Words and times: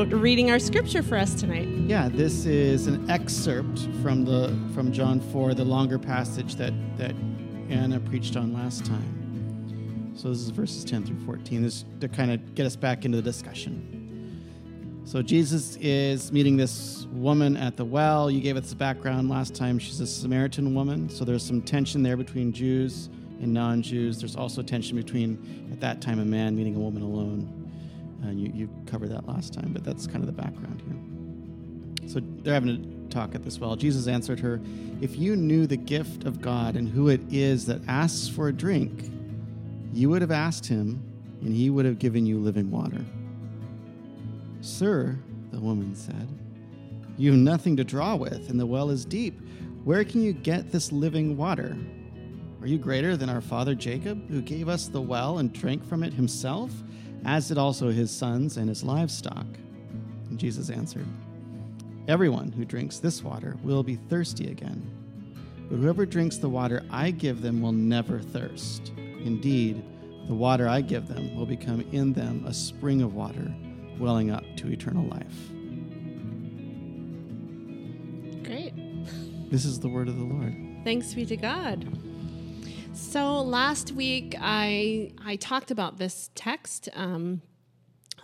about 0.00 0.18
reading 0.18 0.50
our 0.50 0.58
scripture 0.58 1.02
for 1.02 1.16
us 1.18 1.34
tonight? 1.34 1.68
Yeah, 1.68 2.08
this 2.08 2.46
is 2.46 2.86
an 2.86 3.10
excerpt 3.10 3.80
from 4.02 4.24
the 4.24 4.56
from 4.72 4.92
John 4.92 5.20
4, 5.20 5.52
the 5.52 5.64
longer 5.64 5.98
passage 5.98 6.54
that 6.54 6.72
that 6.96 7.14
Anna 7.68 8.00
preached 8.00 8.34
on 8.34 8.54
last 8.54 8.86
time. 8.86 10.14
So 10.16 10.30
this 10.30 10.38
is 10.38 10.48
verses 10.50 10.84
10 10.84 11.04
through 11.04 11.22
14. 11.26 11.62
This 11.62 11.84
to 12.00 12.08
kind 12.08 12.30
of 12.30 12.54
get 12.54 12.64
us 12.64 12.76
back 12.76 13.04
into 13.04 13.16
the 13.16 13.22
discussion. 13.22 15.02
So 15.04 15.20
Jesus 15.20 15.76
is 15.80 16.32
meeting 16.32 16.56
this 16.56 17.06
woman 17.12 17.58
at 17.58 17.76
the 17.76 17.84
well. 17.84 18.30
You 18.30 18.40
gave 18.40 18.56
us 18.56 18.70
the 18.70 18.76
background 18.76 19.28
last 19.28 19.54
time. 19.54 19.78
She's 19.78 20.00
a 20.00 20.06
Samaritan 20.06 20.74
woman, 20.74 21.10
so 21.10 21.26
there's 21.26 21.44
some 21.44 21.60
tension 21.60 22.02
there 22.02 22.16
between 22.16 22.52
Jews 22.52 23.10
and 23.42 23.52
non-Jews. 23.52 24.18
There's 24.18 24.36
also 24.36 24.62
tension 24.62 24.96
between 24.96 25.68
at 25.72 25.80
that 25.80 26.00
time 26.00 26.20
a 26.20 26.24
man 26.24 26.56
meeting 26.56 26.76
a 26.76 26.78
woman 26.78 27.02
alone. 27.02 27.59
And 28.22 28.40
you, 28.40 28.52
you 28.54 28.70
covered 28.86 29.10
that 29.10 29.26
last 29.26 29.54
time, 29.54 29.72
but 29.72 29.84
that's 29.84 30.06
kind 30.06 30.18
of 30.18 30.26
the 30.26 30.42
background 30.42 30.82
here. 30.86 32.08
So 32.08 32.20
they're 32.42 32.54
having 32.54 32.70
a 32.70 33.12
talk 33.12 33.34
at 33.34 33.42
this 33.42 33.58
well. 33.58 33.76
Jesus 33.76 34.06
answered 34.06 34.40
her, 34.40 34.60
If 35.00 35.16
you 35.16 35.36
knew 35.36 35.66
the 35.66 35.76
gift 35.76 36.24
of 36.24 36.40
God 36.40 36.76
and 36.76 36.88
who 36.88 37.08
it 37.08 37.20
is 37.30 37.66
that 37.66 37.80
asks 37.86 38.28
for 38.28 38.48
a 38.48 38.52
drink, 38.52 39.10
you 39.92 40.08
would 40.10 40.22
have 40.22 40.30
asked 40.30 40.66
him, 40.66 41.02
and 41.40 41.54
he 41.54 41.70
would 41.70 41.84
have 41.84 41.98
given 41.98 42.26
you 42.26 42.38
living 42.38 42.70
water. 42.70 43.04
Sir, 44.60 45.18
the 45.52 45.60
woman 45.60 45.94
said, 45.94 46.28
You 47.16 47.30
have 47.30 47.40
nothing 47.40 47.76
to 47.76 47.84
draw 47.84 48.16
with, 48.16 48.50
and 48.50 48.60
the 48.60 48.66
well 48.66 48.90
is 48.90 49.04
deep. 49.04 49.40
Where 49.84 50.04
can 50.04 50.22
you 50.22 50.32
get 50.32 50.70
this 50.70 50.92
living 50.92 51.36
water? 51.36 51.76
Are 52.60 52.66
you 52.66 52.76
greater 52.76 53.16
than 53.16 53.30
our 53.30 53.40
father 53.40 53.74
Jacob, 53.74 54.28
who 54.28 54.42
gave 54.42 54.68
us 54.68 54.86
the 54.86 55.00
well 55.00 55.38
and 55.38 55.52
drank 55.52 55.84
from 55.84 56.02
it 56.02 56.12
himself, 56.12 56.70
as 57.24 57.48
did 57.48 57.58
also 57.58 57.90
his 57.90 58.10
sons 58.10 58.56
and 58.56 58.68
his 58.68 58.82
livestock? 58.82 59.46
And 60.28 60.38
Jesus 60.38 60.70
answered, 60.70 61.06
Everyone 62.08 62.50
who 62.50 62.64
drinks 62.64 62.98
this 62.98 63.22
water 63.22 63.56
will 63.62 63.82
be 63.82 63.96
thirsty 63.96 64.50
again. 64.50 64.90
But 65.68 65.76
whoever 65.76 66.06
drinks 66.06 66.38
the 66.38 66.48
water 66.48 66.84
I 66.90 67.10
give 67.10 67.42
them 67.42 67.62
will 67.62 67.72
never 67.72 68.20
thirst. 68.20 68.92
Indeed, 68.96 69.84
the 70.26 70.34
water 70.34 70.68
I 70.68 70.80
give 70.80 71.08
them 71.08 71.36
will 71.36 71.46
become 71.46 71.82
in 71.92 72.12
them 72.12 72.44
a 72.46 72.54
spring 72.54 73.02
of 73.02 73.14
water 73.14 73.54
welling 73.98 74.30
up 74.30 74.44
to 74.56 74.68
eternal 74.68 75.06
life. 75.06 75.50
Great. 78.44 78.72
This 79.50 79.64
is 79.64 79.78
the 79.78 79.88
word 79.88 80.08
of 80.08 80.16
the 80.16 80.24
Lord. 80.24 80.54
Thanks 80.84 81.14
be 81.14 81.26
to 81.26 81.36
God. 81.36 81.86
So 83.00 83.42
last 83.42 83.92
week 83.92 84.36
I 84.38 85.12
I 85.24 85.36
talked 85.36 85.72
about 85.72 85.96
this 85.96 86.30
text, 86.36 86.88
um, 86.94 87.40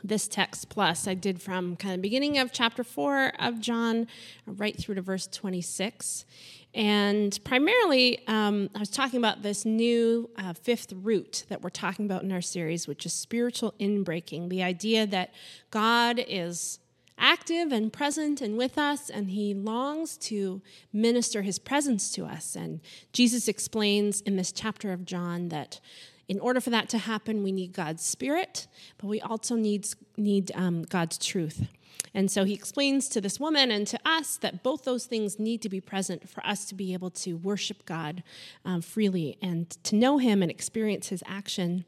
this 0.04 0.28
text 0.28 0.68
plus 0.68 1.08
I 1.08 1.14
did 1.14 1.42
from 1.42 1.76
kind 1.76 1.94
of 1.94 2.02
beginning 2.02 2.38
of 2.38 2.52
chapter 2.52 2.84
four 2.84 3.32
of 3.40 3.58
John 3.58 4.06
right 4.46 4.78
through 4.78 4.96
to 4.96 5.02
verse 5.02 5.26
twenty 5.26 5.62
six, 5.62 6.24
and 6.72 7.36
primarily 7.42 8.24
um, 8.28 8.70
I 8.76 8.78
was 8.78 8.90
talking 8.90 9.18
about 9.18 9.42
this 9.42 9.64
new 9.64 10.30
uh, 10.36 10.52
fifth 10.52 10.92
root 10.92 11.46
that 11.48 11.62
we're 11.62 11.70
talking 11.70 12.04
about 12.04 12.22
in 12.22 12.30
our 12.30 12.42
series, 12.42 12.86
which 12.86 13.04
is 13.06 13.12
spiritual 13.12 13.74
inbreaking. 13.80 14.50
The 14.50 14.62
idea 14.62 15.04
that 15.06 15.32
God 15.70 16.22
is 16.28 16.78
active 17.18 17.72
and 17.72 17.92
present 17.92 18.40
and 18.40 18.56
with 18.56 18.78
us, 18.78 19.10
and 19.10 19.30
he 19.30 19.54
longs 19.54 20.16
to 20.18 20.62
minister 20.92 21.42
his 21.42 21.58
presence 21.58 22.12
to 22.12 22.24
us. 22.24 22.56
And 22.56 22.80
Jesus 23.12 23.48
explains 23.48 24.20
in 24.20 24.36
this 24.36 24.52
chapter 24.52 24.92
of 24.92 25.04
John 25.04 25.48
that 25.48 25.80
in 26.28 26.40
order 26.40 26.60
for 26.60 26.70
that 26.70 26.88
to 26.90 26.98
happen, 26.98 27.42
we 27.42 27.52
need 27.52 27.72
God's 27.72 28.04
Spirit, 28.04 28.66
but 28.98 29.06
we 29.06 29.20
also 29.20 29.54
need, 29.54 29.86
need 30.16 30.50
um, 30.54 30.82
God's 30.82 31.18
truth. 31.18 31.68
And 32.14 32.30
so 32.30 32.44
he 32.44 32.54
explains 32.54 33.08
to 33.10 33.20
this 33.20 33.38
woman 33.38 33.70
and 33.70 33.86
to 33.86 33.98
us 34.04 34.36
that 34.38 34.62
both 34.62 34.84
those 34.84 35.06
things 35.06 35.38
need 35.38 35.62
to 35.62 35.68
be 35.68 35.80
present 35.80 36.28
for 36.28 36.44
us 36.46 36.64
to 36.66 36.74
be 36.74 36.94
able 36.94 37.10
to 37.10 37.34
worship 37.34 37.84
God 37.86 38.22
um, 38.64 38.80
freely 38.80 39.38
and 39.40 39.70
to 39.84 39.94
know 39.94 40.18
him 40.18 40.42
and 40.42 40.50
experience 40.50 41.08
his 41.08 41.22
action 41.26 41.84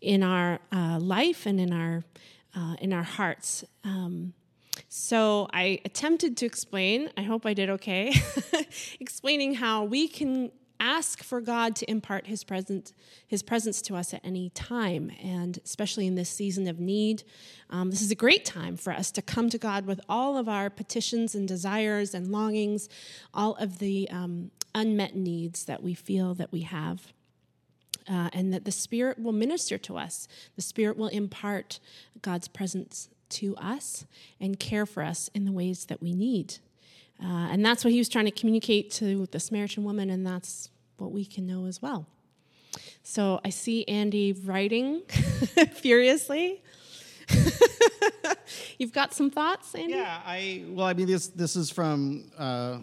in 0.00 0.22
our 0.22 0.60
uh, 0.70 0.98
life 1.00 1.46
and 1.46 1.58
in 1.58 1.72
our, 1.72 2.04
uh, 2.54 2.76
in 2.80 2.92
our 2.92 3.02
hearts. 3.02 3.64
Um, 3.84 4.34
so 4.96 5.48
I 5.52 5.80
attempted 5.84 6.36
to 6.36 6.46
explain, 6.46 7.10
I 7.16 7.22
hope 7.22 7.46
I 7.46 7.52
did 7.52 7.68
okay, 7.68 8.14
explaining 9.00 9.54
how 9.54 9.82
we 9.82 10.06
can 10.06 10.52
ask 10.78 11.24
for 11.24 11.40
God 11.40 11.74
to 11.76 11.90
impart 11.90 12.28
his 12.28 12.44
presence 12.44 12.92
his 13.26 13.42
presence 13.42 13.82
to 13.82 13.96
us 13.96 14.14
at 14.14 14.20
any 14.22 14.50
time 14.50 15.10
and 15.20 15.58
especially 15.64 16.06
in 16.06 16.14
this 16.14 16.30
season 16.30 16.68
of 16.68 16.78
need. 16.78 17.24
Um, 17.70 17.90
this 17.90 18.02
is 18.02 18.12
a 18.12 18.14
great 18.14 18.44
time 18.44 18.76
for 18.76 18.92
us 18.92 19.10
to 19.10 19.20
come 19.20 19.50
to 19.50 19.58
God 19.58 19.84
with 19.84 20.00
all 20.08 20.38
of 20.38 20.48
our 20.48 20.70
petitions 20.70 21.34
and 21.34 21.48
desires 21.48 22.14
and 22.14 22.30
longings 22.30 22.88
all 23.34 23.56
of 23.56 23.80
the 23.80 24.08
um, 24.10 24.52
unmet 24.76 25.16
needs 25.16 25.64
that 25.64 25.82
we 25.82 25.94
feel 25.94 26.34
that 26.34 26.52
we 26.52 26.60
have 26.60 27.12
uh, 28.08 28.30
and 28.32 28.54
that 28.54 28.64
the 28.64 28.72
spirit 28.72 29.18
will 29.18 29.32
minister 29.32 29.76
to 29.76 29.96
us. 29.96 30.28
The 30.54 30.62
spirit 30.62 30.96
will 30.96 31.08
impart 31.08 31.80
God's 32.22 32.46
presence 32.46 33.08
to 33.30 33.56
us 33.56 34.06
and 34.40 34.58
care 34.58 34.86
for 34.86 35.02
us 35.02 35.28
in 35.34 35.44
the 35.44 35.52
ways 35.52 35.86
that 35.86 36.02
we 36.02 36.14
need. 36.14 36.58
Uh, 37.22 37.48
and 37.50 37.64
that's 37.64 37.84
what 37.84 37.92
he 37.92 37.98
was 37.98 38.08
trying 38.08 38.24
to 38.24 38.30
communicate 38.30 38.90
to 38.90 39.26
the 39.26 39.40
Samaritan 39.40 39.84
woman, 39.84 40.10
and 40.10 40.26
that's 40.26 40.70
what 40.96 41.12
we 41.12 41.24
can 41.24 41.46
know 41.46 41.66
as 41.66 41.80
well. 41.80 42.06
So 43.02 43.40
I 43.44 43.50
see 43.50 43.84
Andy 43.86 44.32
writing 44.32 45.02
furiously. 45.74 46.62
You've 48.78 48.92
got 48.92 49.14
some 49.14 49.30
thoughts, 49.30 49.74
Andy? 49.74 49.94
Yeah, 49.94 50.20
I 50.24 50.64
well, 50.68 50.86
I 50.86 50.94
mean, 50.94 51.06
this 51.06 51.28
this 51.28 51.56
is 51.56 51.70
from 51.70 52.30
uh, 52.36 52.78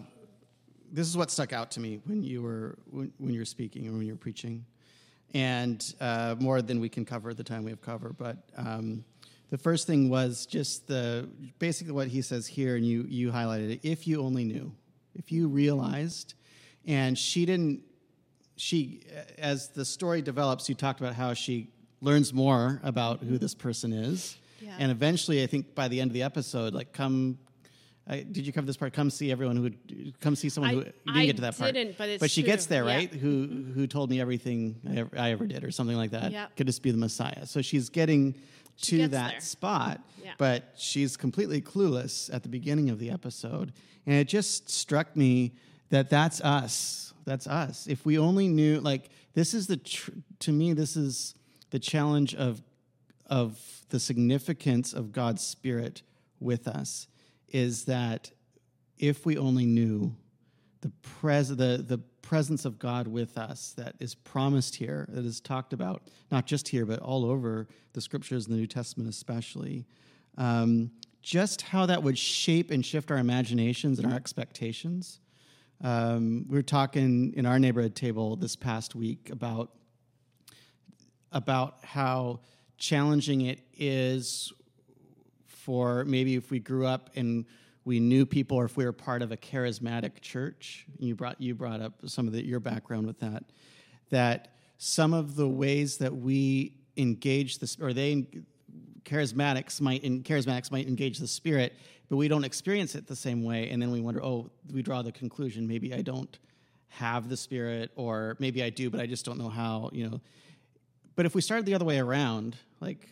this 0.90 1.06
is 1.08 1.16
what 1.16 1.30
stuck 1.30 1.52
out 1.52 1.70
to 1.72 1.80
me 1.80 2.00
when 2.04 2.22
you 2.22 2.42
were 2.42 2.78
when, 2.90 3.12
when 3.18 3.34
you 3.34 3.40
were 3.40 3.46
speaking 3.46 3.86
and 3.86 3.96
when 3.96 4.06
you 4.06 4.12
were 4.14 4.18
preaching, 4.18 4.64
and 5.34 5.94
uh, 6.00 6.36
more 6.38 6.62
than 6.62 6.80
we 6.80 6.88
can 6.88 7.04
cover 7.04 7.34
the 7.34 7.44
time 7.44 7.64
we 7.64 7.70
have 7.70 7.82
cover. 7.82 8.14
But 8.16 8.38
um, 8.56 9.04
the 9.52 9.58
first 9.58 9.86
thing 9.86 10.08
was 10.08 10.46
just 10.46 10.86
the 10.88 11.28
basically 11.58 11.92
what 11.92 12.08
he 12.08 12.22
says 12.22 12.46
here, 12.46 12.74
and 12.76 12.86
you 12.86 13.04
you 13.06 13.30
highlighted 13.30 13.70
it. 13.70 13.80
If 13.82 14.06
you 14.08 14.22
only 14.22 14.44
knew, 14.44 14.72
if 15.14 15.30
you 15.30 15.46
realized, 15.46 16.32
and 16.86 17.18
she 17.18 17.44
didn't. 17.44 17.82
She, 18.56 19.02
as 19.38 19.68
the 19.68 19.84
story 19.84 20.22
develops, 20.22 20.68
you 20.68 20.74
talked 20.74 21.00
about 21.00 21.14
how 21.14 21.34
she 21.34 21.68
learns 22.00 22.32
more 22.32 22.80
about 22.82 23.20
who 23.20 23.36
this 23.36 23.54
person 23.54 23.92
is, 23.92 24.36
Yeah. 24.60 24.76
and 24.78 24.90
eventually, 24.90 25.42
I 25.42 25.46
think 25.46 25.74
by 25.74 25.88
the 25.88 26.00
end 26.00 26.08
of 26.10 26.14
the 26.14 26.22
episode, 26.22 26.72
like 26.74 26.92
come. 26.92 27.38
I, 28.04 28.22
did 28.22 28.44
you 28.46 28.52
cover 28.52 28.66
this 28.66 28.76
part? 28.76 28.92
Come 28.94 29.10
see 29.10 29.30
everyone 29.30 29.54
who 29.56 29.62
would 29.62 30.18
come 30.20 30.34
see 30.34 30.48
someone 30.48 30.70
I- 30.70 30.74
who 30.74 30.78
you 30.80 30.84
didn't 31.06 31.16
I 31.18 31.26
get 31.26 31.36
to 31.36 31.42
that 31.42 31.56
part. 31.58 31.76
but 31.98 32.18
but 32.20 32.30
she 32.32 32.42
gets 32.42 32.66
there, 32.66 32.84
Yeah. 32.84 32.94
right? 32.96 33.10
Who 33.12 33.46
who 33.74 33.86
told 33.86 34.10
me 34.10 34.20
everything 34.20 34.80
I 34.88 34.96
ever, 34.96 35.10
I 35.16 35.30
ever 35.30 35.46
did, 35.46 35.62
or 35.62 35.70
something 35.70 35.96
like 35.96 36.10
that. 36.10 36.32
Yeah. 36.32 36.46
Could 36.56 36.66
this 36.66 36.78
be 36.80 36.90
the 36.90 36.96
Messiah? 36.98 37.46
So 37.46 37.62
she's 37.62 37.90
getting 37.90 38.34
She 38.76 38.98
to 38.98 39.08
that 39.08 39.30
there. 39.32 39.40
spot, 39.40 40.00
Yeah. 40.22 40.32
but 40.38 40.72
she's 40.76 41.16
completely 41.16 41.60
clueless 41.60 42.32
at 42.34 42.42
the 42.42 42.48
beginning 42.48 42.90
of 42.90 42.98
the 42.98 43.10
episode. 43.10 43.72
And 44.06 44.16
it 44.16 44.28
just 44.28 44.68
struck 44.70 45.14
me 45.16 45.52
that 45.90 46.10
that's 46.10 46.40
us. 46.40 47.12
That's 47.24 47.46
us. 47.46 47.86
If 47.86 48.04
we 48.04 48.18
only 48.18 48.48
knew, 48.48 48.80
like, 48.80 49.10
this 49.34 49.54
is 49.54 49.66
the, 49.68 49.76
tr- 49.76 50.10
to 50.40 50.52
me, 50.52 50.72
this 50.72 50.96
is 50.96 51.34
the 51.70 51.78
challenge 51.78 52.34
of, 52.34 52.62
of 53.26 53.58
the 53.90 54.00
significance 54.00 54.92
of 54.92 55.12
God's 55.12 55.42
Spirit 55.42 56.02
with 56.40 56.66
us, 56.66 57.06
is 57.48 57.84
that 57.84 58.32
if 58.98 59.24
we 59.24 59.38
only 59.38 59.66
knew 59.66 60.16
the, 60.80 60.90
pres- 61.02 61.48
the, 61.50 61.84
the 61.86 62.00
presence 62.32 62.64
of 62.64 62.78
God 62.78 63.06
with 63.06 63.36
us 63.36 63.74
that 63.76 63.94
is 64.00 64.14
promised 64.14 64.74
here, 64.74 65.06
that 65.10 65.26
is 65.26 65.38
talked 65.38 65.74
about, 65.74 66.04
not 66.30 66.46
just 66.46 66.66
here, 66.66 66.86
but 66.86 66.98
all 67.00 67.26
over 67.26 67.68
the 67.92 68.00
scriptures 68.00 68.46
in 68.46 68.52
the 68.52 68.58
New 68.58 68.66
Testament, 68.66 69.10
especially, 69.10 69.84
um, 70.38 70.90
just 71.20 71.60
how 71.60 71.84
that 71.84 72.02
would 72.02 72.16
shape 72.16 72.70
and 72.70 72.86
shift 72.86 73.10
our 73.10 73.18
imaginations 73.18 73.98
and 73.98 74.10
our 74.10 74.16
expectations. 74.16 75.20
Um, 75.82 76.46
we 76.48 76.56
were 76.56 76.62
talking 76.62 77.34
in 77.36 77.44
our 77.44 77.58
neighborhood 77.58 77.94
table 77.94 78.34
this 78.36 78.56
past 78.56 78.94
week 78.94 79.28
about 79.30 79.68
about 81.32 81.84
how 81.84 82.40
challenging 82.78 83.42
it 83.42 83.60
is 83.76 84.54
for 85.46 86.06
maybe 86.06 86.36
if 86.36 86.50
we 86.50 86.60
grew 86.60 86.86
up 86.86 87.10
and 87.14 87.44
we 87.84 87.98
knew 87.98 88.24
people 88.24 88.56
or 88.56 88.64
if 88.64 88.76
we 88.76 88.84
were 88.84 88.92
part 88.92 89.22
of 89.22 89.32
a 89.32 89.36
charismatic 89.36 90.20
church 90.20 90.86
you 90.98 91.14
brought 91.14 91.40
you 91.40 91.54
brought 91.54 91.80
up 91.80 91.94
some 92.06 92.26
of 92.26 92.32
the, 92.32 92.44
your 92.44 92.60
background 92.60 93.06
with 93.06 93.18
that 93.20 93.44
that 94.10 94.48
some 94.78 95.14
of 95.14 95.36
the 95.36 95.48
ways 95.48 95.98
that 95.98 96.14
we 96.14 96.74
engage 96.96 97.58
this 97.58 97.76
or 97.80 97.92
they 97.92 98.26
charismatics 99.04 99.80
might 99.80 100.02
in, 100.04 100.22
charismatics 100.22 100.70
might 100.70 100.86
engage 100.86 101.18
the 101.18 101.26
spirit, 101.26 101.74
but 102.08 102.16
we 102.16 102.28
don't 102.28 102.44
experience 102.44 102.94
it 102.94 103.06
the 103.06 103.16
same 103.16 103.42
way, 103.42 103.70
and 103.70 103.80
then 103.80 103.90
we 103.90 104.00
wonder, 104.00 104.22
oh, 104.22 104.50
we 104.72 104.82
draw 104.82 105.02
the 105.02 105.12
conclusion 105.12 105.66
maybe 105.66 105.94
I 105.94 106.02
don't 106.02 106.38
have 106.88 107.28
the 107.28 107.36
spirit, 107.36 107.90
or 107.96 108.36
maybe 108.38 108.62
I 108.62 108.70
do, 108.70 108.90
but 108.90 109.00
I 109.00 109.06
just 109.06 109.24
don't 109.24 109.38
know 109.38 109.48
how, 109.48 109.90
you 109.92 110.08
know. 110.08 110.20
But 111.14 111.26
if 111.26 111.34
we 111.34 111.40
started 111.40 111.66
the 111.66 111.74
other 111.74 111.84
way 111.84 111.98
around, 111.98 112.56
like, 112.80 113.08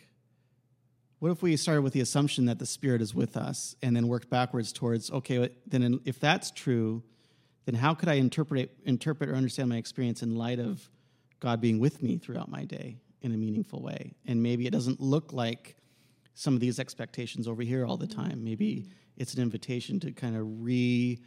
what 1.21 1.31
if 1.31 1.43
we 1.43 1.55
started 1.55 1.83
with 1.83 1.93
the 1.93 2.01
assumption 2.01 2.45
that 2.45 2.57
the 2.57 2.65
spirit 2.65 2.99
is 2.99 3.13
with 3.13 3.37
us, 3.37 3.75
and 3.83 3.95
then 3.95 4.07
worked 4.07 4.27
backwards 4.31 4.73
towards, 4.73 5.11
okay, 5.11 5.49
then 5.67 5.99
if 6.03 6.19
that's 6.19 6.49
true, 6.49 7.03
then 7.65 7.75
how 7.75 7.93
could 7.93 8.09
I 8.09 8.15
interpret 8.15 8.71
interpret 8.85 9.29
or 9.29 9.35
understand 9.35 9.69
my 9.69 9.77
experience 9.77 10.23
in 10.23 10.35
light 10.35 10.57
of 10.57 10.89
God 11.39 11.61
being 11.61 11.77
with 11.77 12.01
me 12.01 12.17
throughout 12.17 12.49
my 12.49 12.65
day 12.65 12.97
in 13.21 13.35
a 13.35 13.37
meaningful 13.37 13.83
way? 13.83 14.15
And 14.25 14.41
maybe 14.41 14.65
it 14.65 14.71
doesn't 14.71 14.99
look 14.99 15.31
like 15.31 15.77
some 16.33 16.55
of 16.55 16.59
these 16.59 16.79
expectations 16.79 17.47
over 17.47 17.61
here 17.61 17.85
all 17.85 17.97
the 17.97 18.07
time. 18.07 18.43
Maybe 18.43 18.87
it's 19.15 19.35
an 19.35 19.43
invitation 19.43 19.99
to 19.99 20.11
kind 20.13 20.35
of 20.35 20.43
re 20.63 21.21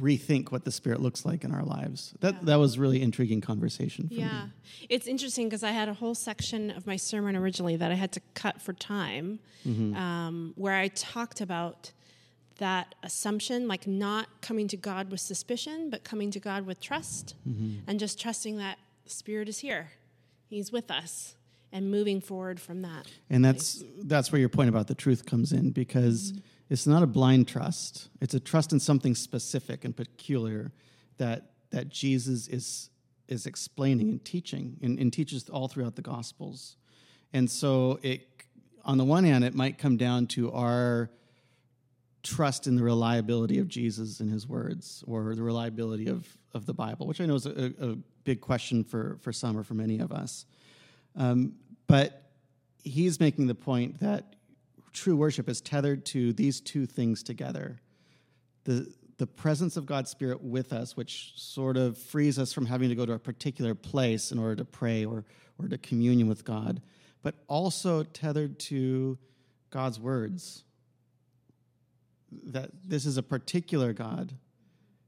rethink 0.00 0.50
what 0.50 0.64
the 0.64 0.70
spirit 0.70 1.00
looks 1.00 1.24
like 1.24 1.44
in 1.44 1.52
our 1.52 1.64
lives. 1.64 2.14
That 2.20 2.34
yeah. 2.34 2.40
that 2.44 2.56
was 2.56 2.78
really 2.78 3.02
intriguing 3.02 3.40
conversation 3.40 4.08
yeah. 4.10 4.44
Me. 4.44 4.50
It's 4.88 5.06
interesting 5.06 5.46
because 5.48 5.62
I 5.62 5.70
had 5.70 5.88
a 5.88 5.94
whole 5.94 6.14
section 6.14 6.70
of 6.70 6.86
my 6.86 6.96
sermon 6.96 7.36
originally 7.36 7.76
that 7.76 7.90
I 7.90 7.94
had 7.94 8.12
to 8.12 8.20
cut 8.34 8.60
for 8.60 8.72
time, 8.72 9.40
mm-hmm. 9.66 9.96
um, 9.96 10.52
where 10.56 10.74
I 10.74 10.88
talked 10.88 11.40
about 11.40 11.92
that 12.58 12.94
assumption, 13.02 13.68
like 13.68 13.86
not 13.86 14.28
coming 14.40 14.68
to 14.68 14.76
God 14.76 15.10
with 15.10 15.20
suspicion, 15.20 15.90
but 15.90 16.04
coming 16.04 16.30
to 16.32 16.40
God 16.40 16.66
with 16.66 16.80
trust 16.80 17.34
mm-hmm. 17.48 17.78
and 17.86 17.98
just 17.98 18.20
trusting 18.20 18.58
that 18.58 18.78
the 19.04 19.10
Spirit 19.10 19.48
is 19.48 19.60
here. 19.60 19.92
He's 20.48 20.72
with 20.72 20.90
us 20.90 21.36
and 21.72 21.90
moving 21.90 22.20
forward 22.20 22.60
from 22.60 22.82
that. 22.82 23.06
And 23.30 23.44
that's 23.44 23.82
that's 24.02 24.32
where 24.32 24.40
your 24.40 24.48
point 24.48 24.68
about 24.68 24.86
the 24.86 24.94
truth 24.94 25.26
comes 25.26 25.52
in 25.52 25.70
because 25.70 26.32
mm-hmm. 26.32 26.40
It's 26.70 26.86
not 26.86 27.02
a 27.02 27.06
blind 27.06 27.48
trust. 27.48 28.08
It's 28.20 28.34
a 28.34 28.40
trust 28.40 28.72
in 28.72 28.80
something 28.80 29.14
specific 29.14 29.84
and 29.84 29.96
peculiar 29.96 30.72
that 31.18 31.52
that 31.70 31.88
Jesus 31.88 32.48
is 32.48 32.90
is 33.28 33.46
explaining 33.46 34.08
and 34.08 34.24
teaching 34.24 34.78
and, 34.82 34.98
and 34.98 35.12
teaches 35.12 35.48
all 35.48 35.68
throughout 35.68 35.96
the 35.96 36.02
gospels. 36.02 36.76
And 37.32 37.50
so 37.50 37.98
it 38.02 38.26
on 38.84 38.98
the 38.98 39.04
one 39.04 39.24
hand 39.24 39.44
it 39.44 39.54
might 39.54 39.78
come 39.78 39.96
down 39.96 40.26
to 40.28 40.52
our 40.52 41.10
trust 42.22 42.66
in 42.66 42.76
the 42.76 42.82
reliability 42.82 43.58
of 43.58 43.68
Jesus 43.68 44.20
and 44.20 44.30
his 44.30 44.46
words 44.46 45.04
or 45.06 45.34
the 45.34 45.42
reliability 45.42 46.08
of, 46.08 46.26
of 46.52 46.66
the 46.66 46.74
Bible, 46.74 47.06
which 47.06 47.20
I 47.20 47.26
know 47.26 47.34
is 47.34 47.46
a, 47.46 47.72
a 47.80 47.96
big 48.24 48.40
question 48.40 48.84
for, 48.84 49.18
for 49.20 49.32
some 49.32 49.56
or 49.56 49.62
for 49.62 49.74
many 49.74 49.98
of 50.00 50.12
us. 50.12 50.44
Um, 51.16 51.54
but 51.86 52.30
he's 52.82 53.20
making 53.20 53.46
the 53.46 53.54
point 53.54 54.00
that 54.00 54.34
true 54.92 55.16
worship 55.16 55.48
is 55.48 55.60
tethered 55.60 56.04
to 56.06 56.32
these 56.32 56.60
two 56.60 56.86
things 56.86 57.22
together 57.22 57.80
the, 58.68 58.86
the 59.16 59.26
presence 59.26 59.78
of 59.78 59.86
God's 59.86 60.10
Spirit 60.10 60.42
with 60.42 60.74
us, 60.74 60.94
which 60.94 61.32
sort 61.36 61.78
of 61.78 61.96
frees 61.96 62.38
us 62.38 62.52
from 62.52 62.66
having 62.66 62.90
to 62.90 62.94
go 62.94 63.06
to 63.06 63.14
a 63.14 63.18
particular 63.18 63.74
place 63.74 64.30
in 64.30 64.38
order 64.38 64.56
to 64.56 64.64
pray 64.66 65.06
or, 65.06 65.24
or 65.58 65.68
to 65.68 65.78
communion 65.78 66.28
with 66.28 66.44
God, 66.44 66.82
but 67.22 67.34
also 67.48 68.02
tethered 68.02 68.58
to 68.60 69.16
God's 69.70 69.98
words 69.98 70.64
that 72.30 72.70
this 72.84 73.06
is 73.06 73.16
a 73.16 73.22
particular 73.22 73.94
God, 73.94 74.34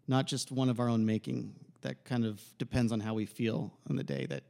not 0.08 0.26
just 0.26 0.50
one 0.50 0.70
of 0.70 0.80
our 0.80 0.88
own 0.88 1.04
making 1.04 1.52
that 1.82 2.04
kind 2.04 2.24
of 2.24 2.40
depends 2.56 2.92
on 2.92 3.00
how 3.00 3.12
we 3.12 3.26
feel 3.26 3.74
on 3.90 3.96
the 3.96 4.04
day, 4.04 4.24
that 4.26 4.44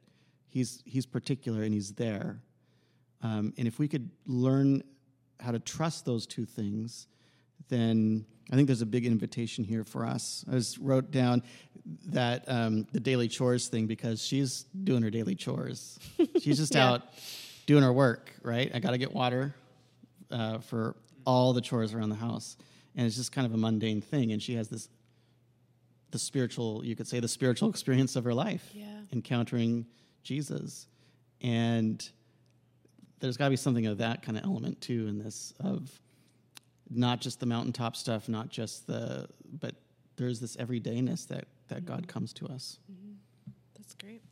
he's, 0.49 0.83
he's 0.85 1.05
particular 1.05 1.65
and 1.65 1.75
he's 1.75 1.95
there. 1.95 2.41
Um, 3.23 3.53
and 3.59 3.67
if 3.67 3.81
we 3.81 3.89
could 3.89 4.11
learn 4.25 4.85
how 5.41 5.53
to 5.53 5.59
trust 5.59 6.05
those 6.05 6.27
two 6.27 6.45
things, 6.45 7.07
then 7.69 8.25
I 8.51 8.57
think 8.57 8.67
there's 8.67 8.83
a 8.83 8.87
big 8.87 9.07
invitation 9.07 9.65
here 9.65 9.85
for 9.85 10.05
us. 10.05 10.45
I 10.49 10.55
just 10.55 10.79
wrote 10.79 11.11
down 11.11 11.43
that 12.07 12.45
um, 12.49 12.87
the 12.93 13.01
daily 13.01 13.29
chores 13.29 13.69
thing 13.69 13.87
because 13.87 14.25
she's 14.25 14.65
doing 14.85 15.03
her 15.03 15.11
daily 15.11 15.35
chores. 15.35 15.99
She's 16.41 16.59
just 16.59 16.75
yeah. 16.75 16.89
out 16.91 17.03
doing 17.67 17.83
her 17.83 17.93
work, 17.93 18.33
right? 18.43 18.71
I 18.75 18.81
got 18.81 18.91
to 18.91 18.99
get 18.99 19.13
water 19.13 19.55
uh, 20.31 20.59
for 20.59 20.97
all 21.25 21.53
the 21.53 21.61
chores 21.61 21.95
around 21.95 22.11
the 22.11 22.17
house. 22.17 22.57
And 22.97 23.07
it's 23.07 23.17
just 23.17 23.33
kind 23.33 23.47
of 23.47 23.55
a 23.55 23.57
mundane 23.57 24.01
thing. 24.01 24.33
And 24.33 24.43
she 24.43 24.55
has 24.55 24.69
this, 24.69 24.89
the 26.11 26.19
spiritual, 26.19 26.85
you 26.85 26.97
could 26.97 27.07
say, 27.07 27.21
the 27.21 27.29
spiritual 27.29 27.71
experience 27.71 28.17
of 28.17 28.25
her 28.25 28.35
life, 28.35 28.71
yeah. 28.75 29.01
encountering 29.13 29.87
Jesus. 30.23 30.87
And 31.41 32.07
there's 33.21 33.37
got 33.37 33.45
to 33.45 33.51
be 33.51 33.57
something 33.57 33.87
of 33.87 33.99
that 33.99 34.23
kind 34.23 34.37
of 34.37 34.45
element 34.45 34.81
too 34.81 35.07
in 35.07 35.19
this, 35.19 35.53
of 35.61 36.01
not 36.91 37.21
just 37.21 37.41
the 37.41 37.47
mountaintop 37.47 37.95
stuff, 37.95 38.29
not 38.29 38.49
just 38.49 38.87
the, 38.87 39.29
but 39.61 39.75
there's 40.17 40.41
this 40.41 40.57
everydayness 40.57 41.27
that, 41.29 41.47
that 41.69 41.85
mm-hmm. 41.85 41.95
God 41.95 42.09
comes 42.09 42.33
to 42.35 42.47
us. 42.47 42.79
Mm-hmm. 42.91 43.13
That's 43.77 43.95
great. 43.95 44.23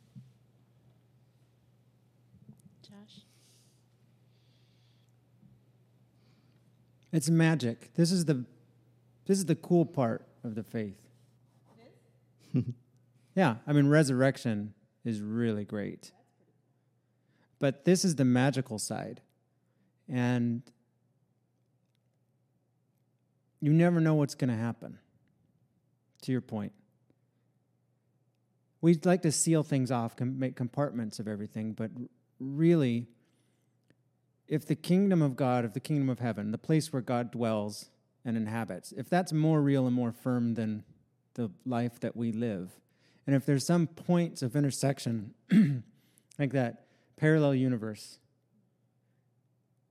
Josh. 2.83 3.23
It's 7.11 7.29
magic. 7.29 7.93
This 7.95 8.11
is 8.11 8.25
the 8.25 8.45
this 9.25 9.37
is 9.37 9.45
the 9.45 9.55
cool 9.55 9.85
part 9.85 10.25
of 10.43 10.55
the 10.55 10.63
faith. 10.63 11.05
yeah, 13.35 13.55
I 13.67 13.73
mean 13.73 13.87
resurrection 13.87 14.73
is 15.05 15.21
really 15.21 15.65
great. 15.65 16.11
But 17.59 17.85
this 17.85 18.03
is 18.05 18.15
the 18.15 18.25
magical 18.25 18.79
side. 18.79 19.21
And 20.07 20.63
you 23.61 23.73
never 23.73 23.99
know 23.99 24.15
what's 24.15 24.35
going 24.35 24.49
to 24.49 24.57
happen. 24.57 24.97
To 26.23 26.31
your 26.31 26.41
point. 26.41 26.73
We'd 28.81 29.05
like 29.05 29.21
to 29.21 29.31
seal 29.31 29.63
things 29.63 29.91
off, 29.91 30.19
make 30.19 30.55
compartments 30.55 31.19
of 31.19 31.27
everything, 31.27 31.73
but 31.73 31.91
really 32.39 33.07
if 34.49 34.65
the 34.65 34.75
kingdom 34.75 35.21
of 35.21 35.35
God, 35.35 35.63
if 35.63 35.73
the 35.73 35.79
kingdom 35.79 36.09
of 36.09 36.19
heaven, 36.19 36.51
the 36.51 36.57
place 36.57 36.91
where 36.91 37.01
God 37.01 37.31
dwells 37.31 37.89
and 38.25 38.35
inhabits, 38.35 38.91
if 38.97 39.07
that's 39.07 39.31
more 39.31 39.61
real 39.61 39.85
and 39.85 39.95
more 39.95 40.11
firm 40.11 40.55
than 40.55 40.83
the 41.35 41.51
life 41.65 41.99
that 41.99 42.17
we 42.17 42.31
live, 42.31 42.71
and 43.27 43.35
if 43.35 43.45
there's 43.45 43.65
some 43.65 43.85
points 43.85 44.41
of 44.41 44.55
intersection, 44.55 45.35
like 46.39 46.51
that 46.51 46.85
parallel 47.19 47.55
universe, 47.55 48.19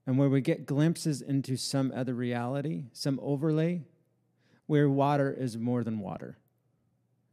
and 0.05 0.17
where 0.17 0.29
we 0.29 0.41
get 0.41 0.65
glimpses 0.65 1.21
into 1.21 1.55
some 1.55 1.91
other 1.95 2.13
reality, 2.13 2.85
some 2.91 3.19
overlay, 3.21 3.83
where 4.65 4.89
water 4.89 5.31
is 5.31 5.57
more 5.57 5.83
than 5.83 5.99
water 5.99 6.37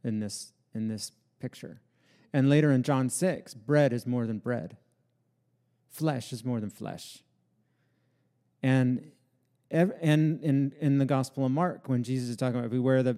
in 0.03 0.19
this, 0.19 0.51
in 0.73 0.87
this 0.87 1.11
picture. 1.39 1.81
And 2.31 2.49
later 2.49 2.71
in 2.71 2.83
John 2.83 3.09
6, 3.09 3.53
bread 3.53 3.93
is 3.93 4.05
more 4.05 4.27
than 4.27 4.37
bread 4.37 4.77
flesh 5.97 6.31
is 6.31 6.45
more 6.45 6.59
than 6.59 6.69
flesh. 6.69 7.23
And 8.61 9.11
and 9.69 9.91
in 10.01 10.73
in 10.79 10.97
the 10.97 11.05
Gospel 11.05 11.45
of 11.45 11.51
Mark, 11.51 11.89
when 11.89 12.03
Jesus 12.03 12.29
is 12.29 12.37
talking 12.37 12.59
about 12.59 12.71
beware 12.71 13.03
the 13.03 13.17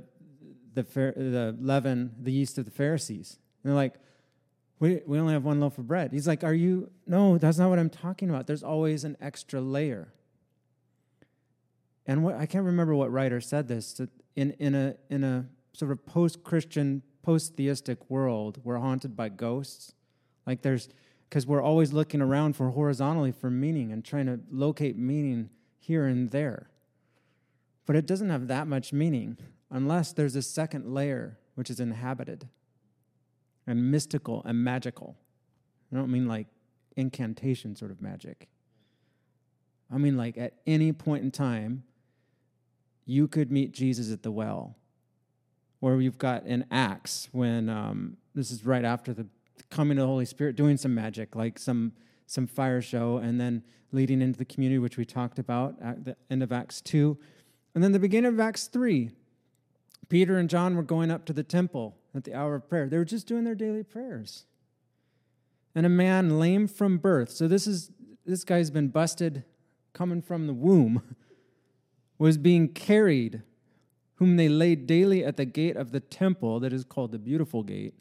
the 0.73 0.83
the 0.83 1.55
leaven, 1.59 2.15
the 2.19 2.31
yeast 2.31 2.57
of 2.57 2.65
the 2.65 2.71
Pharisees, 2.71 3.37
and 3.63 3.69
they're 3.69 3.75
like, 3.75 3.95
we 4.79 5.01
we 5.05 5.19
only 5.19 5.33
have 5.33 5.43
one 5.43 5.59
loaf 5.59 5.77
of 5.77 5.87
bread. 5.87 6.11
He's 6.11 6.27
like, 6.27 6.43
are 6.43 6.53
you? 6.53 6.89
No, 7.05 7.37
that's 7.37 7.57
not 7.57 7.69
what 7.69 7.79
I'm 7.79 7.89
talking 7.89 8.29
about. 8.29 8.47
There's 8.47 8.63
always 8.63 9.03
an 9.03 9.17
extra 9.19 9.59
layer. 9.59 10.13
And 12.05 12.23
what 12.23 12.35
I 12.35 12.45
can't 12.45 12.65
remember 12.65 12.95
what 12.95 13.11
writer 13.11 13.41
said 13.41 13.67
this 13.67 13.99
in 14.35 14.51
in 14.53 14.75
a 14.75 14.95
in 15.09 15.23
a 15.23 15.45
sort 15.73 15.91
of 15.91 16.05
post 16.05 16.43
Christian, 16.43 17.03
post 17.21 17.55
theistic 17.55 18.09
world, 18.09 18.59
we're 18.63 18.79
haunted 18.79 19.15
by 19.15 19.29
ghosts. 19.29 19.93
Like 20.47 20.61
there's 20.61 20.89
because 21.29 21.45
we're 21.45 21.61
always 21.61 21.93
looking 21.93 22.21
around 22.21 22.55
for 22.55 22.69
horizontally 22.69 23.31
for 23.31 23.51
meaning 23.51 23.91
and 23.91 24.03
trying 24.03 24.25
to 24.25 24.39
locate 24.49 24.97
meaning 24.97 25.49
here 25.77 26.05
and 26.05 26.31
there. 26.31 26.69
But 27.85 27.95
it 27.95 28.05
doesn't 28.05 28.29
have 28.29 28.47
that 28.47 28.67
much 28.67 28.93
meaning 28.93 29.37
unless 29.69 30.13
there's 30.13 30.35
a 30.35 30.41
second 30.41 30.91
layer 30.91 31.37
which 31.55 31.69
is 31.69 31.79
inhabited 31.79 32.47
and 33.69 33.91
mystical 33.91 34.41
and 34.45 34.63
magical. 34.63 35.15
I 35.93 35.95
don't 35.95 36.11
mean 36.11 36.27
like 36.27 36.47
incantation 36.95 37.75
sort 37.75 37.91
of 37.91 38.01
magic. 38.01 38.49
I 39.93 39.97
mean, 39.97 40.17
like 40.17 40.37
at 40.37 40.55
any 40.65 40.91
point 40.91 41.23
in 41.23 41.31
time, 41.31 41.83
you 43.05 43.27
could 43.27 43.51
meet 43.51 43.71
Jesus 43.71 44.11
at 44.11 44.23
the 44.23 44.31
well. 44.31 44.75
Or 45.81 45.95
we've 45.95 46.17
got 46.17 46.45
in 46.45 46.65
Acts 46.71 47.29
when 47.31 47.69
um, 47.69 48.17
this 48.33 48.49
is 48.51 48.65
right 48.65 48.83
after 48.83 49.13
the 49.13 49.27
coming 49.69 49.97
of 49.99 50.01
the 50.01 50.07
Holy 50.07 50.25
Spirit, 50.25 50.55
doing 50.55 50.75
some 50.75 50.95
magic, 50.95 51.35
like 51.35 51.59
some 51.59 51.93
some 52.25 52.47
fire 52.47 52.81
show, 52.81 53.17
and 53.17 53.39
then 53.39 53.63
leading 53.91 54.21
into 54.21 54.37
the 54.37 54.45
community, 54.45 54.79
which 54.79 54.97
we 54.97 55.05
talked 55.05 55.39
about 55.39 55.75
at 55.81 56.05
the 56.05 56.15
end 56.29 56.43
of 56.43 56.51
Acts 56.51 56.81
2. 56.81 57.17
And 57.73 57.83
then 57.83 57.91
the 57.91 57.99
beginning 57.99 58.31
of 58.31 58.39
Acts 58.39 58.67
3, 58.67 59.09
Peter 60.09 60.37
and 60.37 60.49
John 60.49 60.75
were 60.75 60.83
going 60.83 61.11
up 61.11 61.25
to 61.25 61.33
the 61.33 61.43
temple 61.43 61.95
at 62.15 62.23
the 62.23 62.33
hour 62.33 62.55
of 62.55 62.67
prayer. 62.67 62.89
They 62.89 62.97
were 62.97 63.05
just 63.05 63.27
doing 63.27 63.43
their 63.43 63.55
daily 63.55 63.83
prayers. 63.83 64.45
And 65.75 65.85
a 65.85 65.89
man 65.89 66.39
lame 66.39 66.67
from 66.67 66.97
birth. 66.97 67.29
So 67.29 67.47
this 67.47 67.67
is 67.67 67.91
this 68.25 68.43
guy's 68.43 68.69
been 68.69 68.89
busted 68.89 69.43
coming 69.93 70.21
from 70.21 70.47
the 70.47 70.53
womb, 70.53 71.15
was 72.17 72.37
being 72.37 72.67
carried, 72.67 73.43
whom 74.15 74.35
they 74.35 74.49
laid 74.49 74.87
daily 74.87 75.23
at 75.23 75.37
the 75.37 75.45
gate 75.45 75.75
of 75.75 75.91
the 75.91 75.99
temple 75.99 76.59
that 76.59 76.73
is 76.73 76.83
called 76.83 77.11
the 77.11 77.19
Beautiful 77.19 77.63
Gate, 77.63 77.95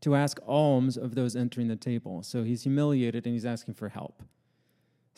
to 0.00 0.14
ask 0.14 0.38
alms 0.46 0.96
of 0.96 1.14
those 1.14 1.36
entering 1.36 1.68
the 1.68 1.76
table. 1.76 2.22
So 2.22 2.42
he's 2.42 2.62
humiliated 2.62 3.26
and 3.26 3.34
he's 3.34 3.46
asking 3.46 3.74
for 3.74 3.88
help. 3.88 4.22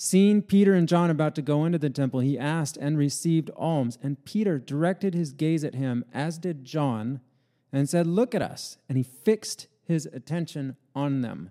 Seeing 0.02 0.40
Peter 0.40 0.72
and 0.72 0.88
John 0.88 1.10
about 1.10 1.34
to 1.34 1.42
go 1.42 1.66
into 1.66 1.76
the 1.76 1.90
temple, 1.90 2.20
he 2.20 2.38
asked 2.38 2.78
and 2.78 2.96
received 2.96 3.50
alms. 3.54 3.98
And 4.02 4.24
Peter 4.24 4.58
directed 4.58 5.12
his 5.12 5.34
gaze 5.34 5.62
at 5.62 5.74
him, 5.74 6.06
as 6.10 6.38
did 6.38 6.64
John, 6.64 7.20
and 7.70 7.86
said, 7.86 8.06
Look 8.06 8.34
at 8.34 8.40
us. 8.40 8.78
And 8.88 8.96
he 8.96 9.04
fixed 9.04 9.66
his 9.84 10.06
attention 10.06 10.76
on 10.94 11.20
them. 11.20 11.50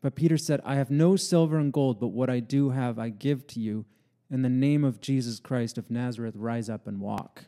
But 0.00 0.14
Peter 0.14 0.38
said, 0.38 0.60
I 0.64 0.76
have 0.76 0.92
no 0.92 1.16
silver 1.16 1.58
and 1.58 1.72
gold, 1.72 1.98
but 1.98 2.12
what 2.12 2.30
I 2.30 2.38
do 2.38 2.70
have 2.70 3.00
I 3.00 3.08
give 3.08 3.48
to 3.48 3.58
you. 3.58 3.84
In 4.30 4.42
the 4.42 4.48
name 4.48 4.84
of 4.84 5.00
Jesus 5.00 5.40
Christ 5.40 5.78
of 5.78 5.90
Nazareth, 5.90 6.36
rise 6.36 6.70
up 6.70 6.86
and 6.86 7.00
walk. 7.00 7.46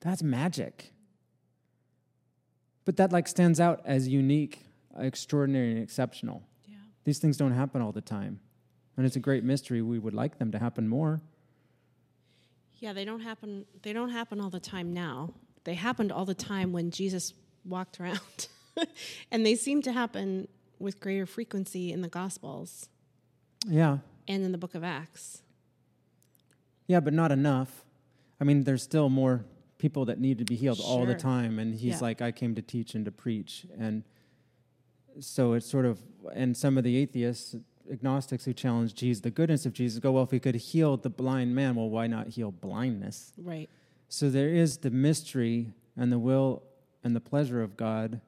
That's 0.00 0.22
magic. 0.22 0.92
But 2.84 2.98
that 2.98 3.10
like 3.10 3.26
stands 3.26 3.58
out 3.58 3.80
as 3.86 4.06
unique, 4.06 4.66
extraordinary, 4.98 5.70
and 5.70 5.82
exceptional. 5.82 6.42
These 7.04 7.18
things 7.18 7.36
don't 7.36 7.52
happen 7.52 7.82
all 7.82 7.92
the 7.92 8.00
time. 8.00 8.40
And 8.96 9.06
it's 9.06 9.16
a 9.16 9.20
great 9.20 9.42
mystery. 9.44 9.82
We 9.82 9.98
would 9.98 10.14
like 10.14 10.38
them 10.38 10.52
to 10.52 10.58
happen 10.58 10.88
more. 10.88 11.20
Yeah, 12.78 12.92
they 12.92 13.04
don't 13.04 13.20
happen 13.20 13.64
they 13.82 13.92
don't 13.92 14.10
happen 14.10 14.40
all 14.40 14.50
the 14.50 14.60
time 14.60 14.92
now. 14.92 15.30
They 15.64 15.74
happened 15.74 16.10
all 16.12 16.24
the 16.24 16.34
time 16.34 16.72
when 16.72 16.90
Jesus 16.90 17.32
walked 17.64 18.00
around. 18.00 18.48
and 19.30 19.46
they 19.46 19.54
seem 19.54 19.82
to 19.82 19.92
happen 19.92 20.48
with 20.78 20.98
greater 21.00 21.26
frequency 21.26 21.92
in 21.92 22.02
the 22.02 22.08
gospels 22.08 22.88
Yeah. 23.66 23.98
and 24.26 24.44
in 24.44 24.50
the 24.52 24.58
book 24.58 24.74
of 24.74 24.82
Acts. 24.82 25.42
Yeah, 26.88 26.98
but 27.00 27.12
not 27.12 27.30
enough. 27.30 27.84
I 28.40 28.44
mean, 28.44 28.64
there's 28.64 28.82
still 28.82 29.08
more 29.08 29.44
people 29.78 30.04
that 30.06 30.18
need 30.18 30.38
to 30.38 30.44
be 30.44 30.56
healed 30.56 30.80
all 30.80 31.06
the 31.06 31.14
time. 31.14 31.58
And 31.60 31.74
he's 31.74 31.94
Yeah. 31.94 31.98
like, 32.00 32.20
I 32.20 32.32
came 32.32 32.54
to 32.56 32.62
teach 32.62 32.94
and 32.96 33.04
to 33.04 33.12
preach. 33.12 33.66
And 33.78 34.02
so 35.20 35.52
it's 35.54 35.68
sort 35.68 35.86
of, 35.86 36.00
and 36.34 36.56
some 36.56 36.78
of 36.78 36.84
the 36.84 36.96
atheists, 36.96 37.56
agnostics 37.90 38.44
who 38.44 38.52
challenge 38.52 38.94
Jesus, 38.94 39.22
the 39.22 39.30
goodness 39.30 39.66
of 39.66 39.72
Jesus, 39.72 39.98
go, 39.98 40.12
well, 40.12 40.24
if 40.24 40.30
he 40.30 40.40
could 40.40 40.54
heal 40.54 40.96
the 40.96 41.10
blind 41.10 41.54
man, 41.54 41.74
well, 41.74 41.90
why 41.90 42.06
not 42.06 42.28
heal 42.28 42.50
blindness? 42.50 43.32
Right. 43.36 43.68
So 44.08 44.30
there 44.30 44.48
is 44.48 44.78
the 44.78 44.90
mystery 44.90 45.72
and 45.96 46.12
the 46.12 46.18
will 46.18 46.62
and 47.04 47.16
the 47.16 47.20
pleasure 47.20 47.62
of 47.62 47.76
God. 47.76 48.20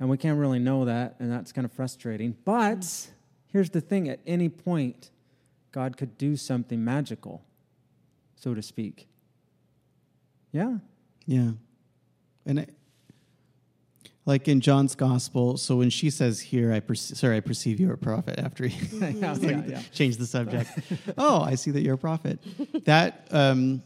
And 0.00 0.08
we 0.08 0.16
can't 0.16 0.38
really 0.38 0.60
know 0.60 0.84
that, 0.84 1.16
and 1.18 1.30
that's 1.30 1.52
kind 1.52 1.64
of 1.64 1.72
frustrating. 1.72 2.36
But 2.44 3.08
here's 3.48 3.70
the 3.70 3.80
thing 3.80 4.08
at 4.08 4.20
any 4.26 4.48
point, 4.48 5.10
God 5.72 5.96
could 5.96 6.16
do 6.16 6.36
something 6.36 6.84
magical, 6.84 7.44
so 8.36 8.54
to 8.54 8.62
speak. 8.62 9.08
Yeah. 10.52 10.78
Yeah. 11.26 11.50
And 12.46 12.60
I, 12.60 12.66
like 14.28 14.46
in 14.46 14.60
John's 14.60 14.94
gospel, 14.94 15.56
so 15.56 15.76
when 15.76 15.88
she 15.88 16.10
says 16.10 16.38
here, 16.38 16.70
I 16.70 16.80
perce- 16.80 17.18
sorry, 17.18 17.38
I 17.38 17.40
perceive 17.40 17.80
you're 17.80 17.94
a 17.94 17.98
prophet 17.98 18.38
after 18.38 18.66
he 18.66 18.98
yeah, 19.16 19.34
yeah, 19.38 19.62
yeah. 19.66 19.82
changed 19.94 20.18
the 20.18 20.26
subject. 20.26 20.70
oh, 21.16 21.40
I 21.40 21.54
see 21.54 21.70
that 21.70 21.80
you're 21.80 21.94
a 21.94 21.98
prophet. 21.98 22.38
That 22.84 23.26
um, 23.30 23.82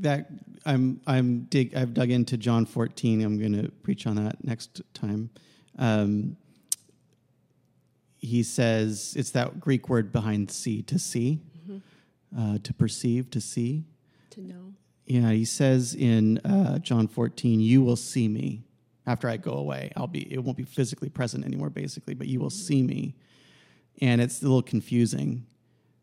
that 0.00 0.26
I'm 0.66 1.00
I'm 1.06 1.42
dig 1.42 1.76
I've 1.76 1.94
dug 1.94 2.10
into 2.10 2.36
John 2.36 2.66
14. 2.66 3.22
I'm 3.22 3.38
going 3.38 3.62
to 3.62 3.70
preach 3.84 4.08
on 4.08 4.16
that 4.16 4.42
next 4.42 4.82
time. 4.92 5.30
Um, 5.78 6.36
he 8.18 8.42
says 8.42 9.14
it's 9.16 9.30
that 9.30 9.60
Greek 9.60 9.88
word 9.88 10.10
behind 10.10 10.50
see 10.50 10.82
to 10.82 10.98
see, 10.98 11.38
uh, 12.36 12.58
to 12.60 12.74
perceive, 12.74 13.30
to 13.30 13.40
see. 13.40 13.84
To 14.30 14.40
know. 14.40 14.72
Yeah, 15.06 15.30
he 15.30 15.44
says 15.44 15.94
in 15.94 16.38
uh, 16.38 16.80
John 16.80 17.06
14, 17.06 17.60
"You 17.60 17.82
will 17.82 17.94
see 17.94 18.26
me 18.26 18.65
after 19.06 19.28
I 19.28 19.36
go 19.36 19.52
away. 19.52 19.92
I'll 19.96 20.06
be. 20.06 20.32
It 20.32 20.42
won't 20.42 20.56
be 20.56 20.64
physically 20.64 21.08
present 21.08 21.44
anymore, 21.44 21.70
basically, 21.70 22.14
but 22.14 22.26
you 22.26 22.40
will 22.40 22.50
see 22.50 22.82
me." 22.82 23.14
And 24.00 24.20
it's 24.20 24.40
a 24.42 24.44
little 24.44 24.62
confusing. 24.62 25.46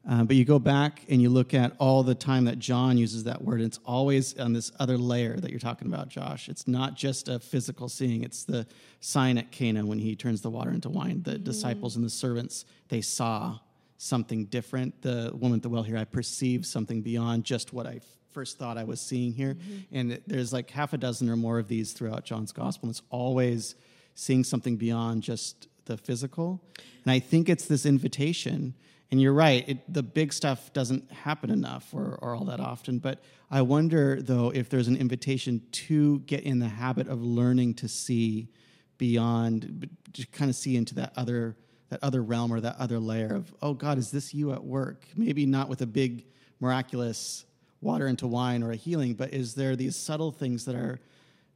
Uh, 0.08 0.24
but 0.24 0.36
you 0.36 0.44
go 0.44 0.60
back 0.60 1.06
and 1.08 1.22
you 1.22 1.30
look 1.30 1.54
at 1.54 1.74
all 1.80 2.04
the 2.04 2.16
time 2.16 2.44
that 2.44 2.60
John 2.60 2.98
uses 2.98 3.24
that 3.24 3.42
word, 3.42 3.62
and 3.62 3.68
it's 3.68 3.80
always 3.86 4.38
on 4.38 4.52
this 4.52 4.70
other 4.78 4.98
layer 4.98 5.38
that 5.38 5.50
you're 5.50 5.62
talking 5.62 5.88
about, 5.88 6.10
Josh. 6.10 6.50
It's 6.50 6.68
not 6.68 6.96
just 6.96 7.30
a 7.30 7.40
physical 7.40 7.88
seeing; 7.88 8.24
it's 8.24 8.44
the 8.44 8.68
sign 9.00 9.38
at 9.38 9.52
Cana 9.52 9.86
when 9.86 10.00
he 10.00 10.16
turns 10.16 10.42
the 10.42 10.50
water 10.50 10.72
into 10.72 10.90
wine. 10.90 11.24
The 11.24 11.38
disciples 11.38 11.96
and 11.96 12.04
the 12.04 12.10
servants 12.10 12.66
they 12.90 13.02
saw 13.02 13.60
something 13.98 14.46
different. 14.46 15.02
The 15.02 15.32
woman 15.34 15.58
at 15.58 15.64
the 15.64 15.70
well 15.70 15.84
here, 15.84 15.98
I 15.98 16.04
perceived 16.04 16.66
something 16.66 17.02
beyond 17.02 17.46
just 17.46 17.72
what 17.72 17.88
I 17.88 18.02
first 18.34 18.58
thought 18.58 18.78
I 18.78 18.84
was 18.84 19.00
seeing 19.00 19.34
here. 19.34 19.54
Mm-hmm. 19.56 19.96
And 19.98 20.22
there's 20.28 20.52
like 20.52 20.70
half 20.72 20.94
a 20.94 20.98
dozen 20.98 21.30
or 21.30 21.36
more 21.36 21.60
of 21.60 21.68
these 21.68 21.94
throughout 21.94 22.26
John's 22.26 22.52
gospel. 22.52 22.88
And 22.88 22.94
it's 22.96 23.02
always 23.10 23.76
seeing 24.16 24.44
something 24.44 24.76
beyond 24.76 25.24
just 25.24 25.68
the 25.86 25.98
physical. 25.98 26.62
And 27.04 27.12
I 27.12 27.20
think 27.20 27.50
it's 27.50 27.66
this 27.66 27.86
invitation. 27.86 28.74
And 29.12 29.22
you're 29.22 29.34
right, 29.34 29.68
it, 29.68 29.94
the 29.94 30.04
big 30.04 30.34
stuff 30.34 30.74
doesn't 30.74 31.12
happen 31.12 31.50
enough 31.50 31.94
or, 31.94 32.18
or 32.22 32.36
all 32.36 32.46
that 32.46 32.60
often. 32.60 33.00
But 33.00 33.22
I 33.52 33.62
wonder, 33.62 34.22
though, 34.22 34.50
if 34.50 34.70
there's 34.70 34.88
an 34.88 34.98
invitation 34.98 35.62
to 35.72 36.20
get 36.22 36.44
in 36.44 36.60
the 36.60 36.70
habit 36.70 37.08
of 37.08 37.22
learning 37.22 37.76
to 37.76 37.88
see 37.88 38.50
beyond, 38.98 39.90
to 40.14 40.26
kind 40.28 40.50
of 40.50 40.56
see 40.56 40.76
into 40.76 40.96
that 40.96 41.14
other 41.16 41.56
that 41.94 42.04
other 42.04 42.24
realm 42.24 42.52
or 42.52 42.60
that 42.60 42.76
other 42.80 43.00
layer 43.00 43.36
of, 43.36 43.54
oh 43.62 43.76
God, 43.76 44.00
is 44.00 44.10
this 44.10 44.34
you 44.34 44.52
at 44.52 44.64
work? 44.64 45.06
Maybe 45.16 45.46
not 45.46 45.70
with 45.70 45.82
a 45.84 45.86
big 45.86 46.26
miraculous 46.60 47.46
water 47.84 48.08
into 48.08 48.28
wine 48.28 48.64
or 48.64 48.72
a 48.72 48.76
healing, 48.76 49.14
but 49.14 49.34
is 49.34 49.56
there 49.56 49.76
these 49.76 49.96
subtle 49.96 50.32
things 50.32 50.66
that 50.66 50.76
are 50.76 51.00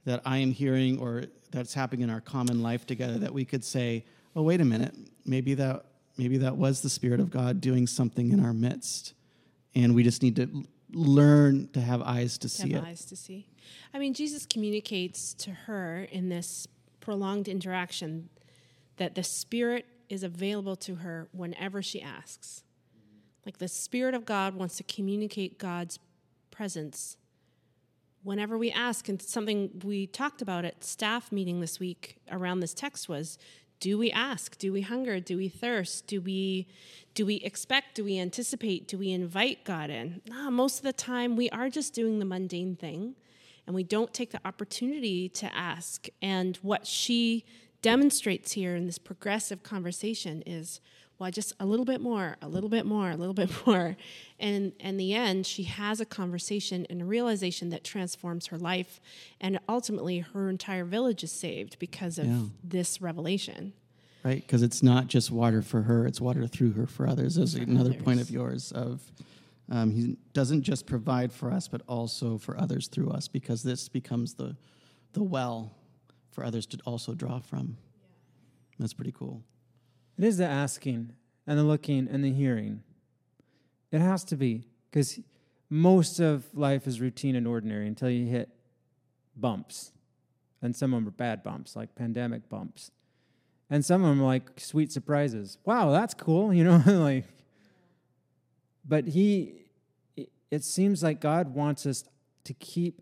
that 0.06 0.22
I 0.26 0.38
am 0.38 0.52
hearing 0.52 1.00
or 1.00 1.26
that's 1.52 1.74
happening 1.74 2.02
in 2.02 2.10
our 2.10 2.22
common 2.22 2.62
life 2.62 2.86
together 2.86 3.18
that 3.20 3.34
we 3.34 3.44
could 3.44 3.64
say, 3.64 4.06
oh 4.36 4.42
wait 4.42 4.62
a 4.62 4.66
minute, 4.66 4.96
maybe 5.26 5.54
that 5.56 5.86
maybe 6.18 6.38
that 6.38 6.56
was 6.58 6.82
the 6.82 6.90
Spirit 6.90 7.20
of 7.20 7.30
God 7.30 7.62
doing 7.62 7.88
something 7.88 8.32
in 8.32 8.44
our 8.44 8.54
midst. 8.54 9.14
And 9.76 9.94
we 9.94 10.04
just 10.04 10.24
need 10.24 10.36
to 10.38 10.66
learn 10.92 11.70
to 11.74 11.82
have 11.82 12.02
eyes 12.02 12.38
to 12.40 12.48
To 12.48 12.50
see 12.50 12.72
have 12.72 12.84
it. 12.84 12.88
eyes 12.88 13.06
to 13.06 13.16
see. 13.16 13.48
I 13.94 14.00
mean, 14.00 14.14
Jesus 14.14 14.46
communicates 14.46 15.34
to 15.36 15.52
her 15.52 16.08
in 16.12 16.30
this 16.30 16.68
prolonged 17.00 17.48
interaction 17.48 18.30
that 18.98 19.14
the 19.16 19.24
Spirit 19.24 19.86
is 20.10 20.24
available 20.24 20.76
to 20.78 20.96
her 20.96 21.28
whenever 21.32 21.82
she 21.82 22.02
asks. 22.02 22.64
Like 23.46 23.60
the 23.60 23.68
Spirit 23.68 24.14
of 24.16 24.26
God 24.26 24.56
wants 24.56 24.78
to 24.78 24.84
communicate 24.84 25.58
God's 25.60 26.00
presence 26.58 27.18
whenever 28.24 28.58
we 28.58 28.72
ask. 28.72 29.08
And 29.08 29.22
something 29.22 29.80
we 29.86 30.08
talked 30.08 30.42
about 30.42 30.66
at 30.66 30.84
staff 30.84 31.32
meeting 31.32 31.62
this 31.62 31.80
week 31.80 32.18
around 32.32 32.62
this 32.62 32.74
text 32.74 33.08
was 33.08 33.38
do 33.80 33.96
we 33.96 34.10
ask? 34.12 34.58
Do 34.58 34.74
we 34.74 34.82
hunger? 34.82 35.20
Do 35.20 35.38
we 35.38 35.50
thirst? 35.50 36.08
Do 36.08 36.20
we 36.20 36.68
do 37.14 37.28
we 37.28 37.36
expect? 37.36 37.94
Do 37.94 38.04
we 38.04 38.18
anticipate? 38.18 38.88
Do 38.88 38.98
we 38.98 39.12
invite 39.12 39.66
God 39.66 39.92
in? 39.92 40.22
Most 40.50 40.80
of 40.80 40.84
the 40.84 40.94
time 40.94 41.36
we 41.36 41.48
are 41.52 41.70
just 41.70 41.94
doing 41.94 42.18
the 42.18 42.26
mundane 42.26 42.76
thing 42.76 43.16
and 43.68 43.76
we 43.76 43.84
don't 43.84 44.12
take 44.12 44.32
the 44.32 44.42
opportunity 44.44 45.30
to 45.30 45.56
ask. 45.56 46.08
And 46.24 46.58
what 46.64 46.88
she 46.88 47.46
demonstrates 47.84 48.54
here 48.54 48.76
in 48.76 48.88
this 48.88 48.98
progressive 48.98 49.62
conversation 49.62 50.42
is 50.48 50.82
well 51.20 51.32
just 51.32 51.54
a 51.60 51.66
little 51.66 51.86
bit 51.86 52.02
more 52.02 52.38
a 52.42 52.48
little 52.48 52.70
bit 52.70 52.86
more 52.86 53.10
a 53.12 53.16
little 53.16 53.34
bit 53.34 53.50
more 53.68 53.96
and 54.40 54.74
in 54.80 54.98
the 54.98 55.14
end 55.14 55.46
she 55.46 55.64
has 55.64 56.00
a 56.00 56.06
conversation 56.06 56.86
and 56.90 57.02
a 57.02 57.06
realization 57.06 57.70
that 57.70 57.84
transforms 57.84 58.48
her 58.48 58.58
life 58.58 59.00
and 59.42 59.60
ultimately 59.68 60.20
her 60.20 60.50
entire 60.50 60.86
village 60.86 61.24
is 61.24 61.32
saved 61.32 61.78
because 61.80 62.18
of 62.18 62.26
Yeah. 62.28 62.42
this 62.64 63.02
revelation 63.02 63.74
right? 64.24 64.42
Because 64.42 64.62
it's 64.62 64.84
not 64.84 65.08
just 65.08 65.32
water 65.32 65.62
for 65.62 65.84
her; 65.84 66.06
it's 66.06 66.20
water 66.20 66.48
through 66.48 66.74
her 66.74 66.86
for 66.86 67.08
others. 67.08 67.36
There's 67.36 67.54
another 67.56 67.94
point 67.94 68.20
of 68.20 68.30
yours 68.30 68.74
of 68.74 69.02
um, 69.70 69.92
he 69.92 70.18
doesn't 70.34 70.64
just 70.64 70.86
provide 70.86 71.32
for 71.32 71.50
us, 71.52 71.68
but 71.70 71.82
also 71.88 72.38
for 72.38 72.60
others 72.60 72.88
through 72.88 73.10
us, 73.12 73.28
because 73.30 73.64
this 73.64 73.88
becomes 73.88 74.34
the 74.34 74.58
the 75.14 75.24
well 75.24 75.72
for 76.32 76.44
others 76.44 76.66
to 76.68 76.78
also 76.86 77.14
draw 77.14 77.40
from. 77.40 77.78
That's 78.80 78.94
pretty 78.94 79.14
cool. 79.14 79.44
It 80.18 80.24
is 80.24 80.38
the 80.38 80.46
asking 80.48 81.14
and 81.46 81.58
the 81.60 81.64
looking 81.64 82.08
and 82.08 82.24
the 82.24 82.32
hearing. 82.34 82.84
It 83.92 84.00
has 84.02 84.24
to 84.26 84.36
be 84.36 84.68
because 84.90 85.20
most 85.70 86.20
of 86.20 86.46
life 86.54 86.88
is 86.88 87.00
routine 87.00 87.36
and 87.36 87.48
ordinary 87.48 87.88
until 87.88 88.10
you 88.10 88.26
hit 88.26 88.50
bumps. 89.36 89.92
And 90.62 90.76
some 90.76 90.94
of 90.94 91.02
them 91.02 91.08
are 91.08 91.12
bad 91.12 91.44
bumps, 91.44 91.76
like 91.76 91.94
pandemic 91.96 92.50
bumps. 92.50 92.92
And 93.70 93.86
some 93.86 94.04
of 94.04 94.10
them 94.10 94.22
are 94.22 94.26
like 94.26 94.60
sweet 94.60 94.92
surprises. 94.92 95.58
Wow, 95.66 95.92
that's 95.92 96.14
cool, 96.14 96.54
you 96.54 96.64
know, 96.64 96.82
like. 96.86 97.26
But 98.88 99.08
he, 99.10 99.66
it- 100.16 100.30
it 100.50 100.64
seems 100.64 101.04
like 101.04 101.20
God 101.20 101.54
wants 101.54 101.86
us 101.86 102.06
to 102.46 102.54
keep 102.54 103.02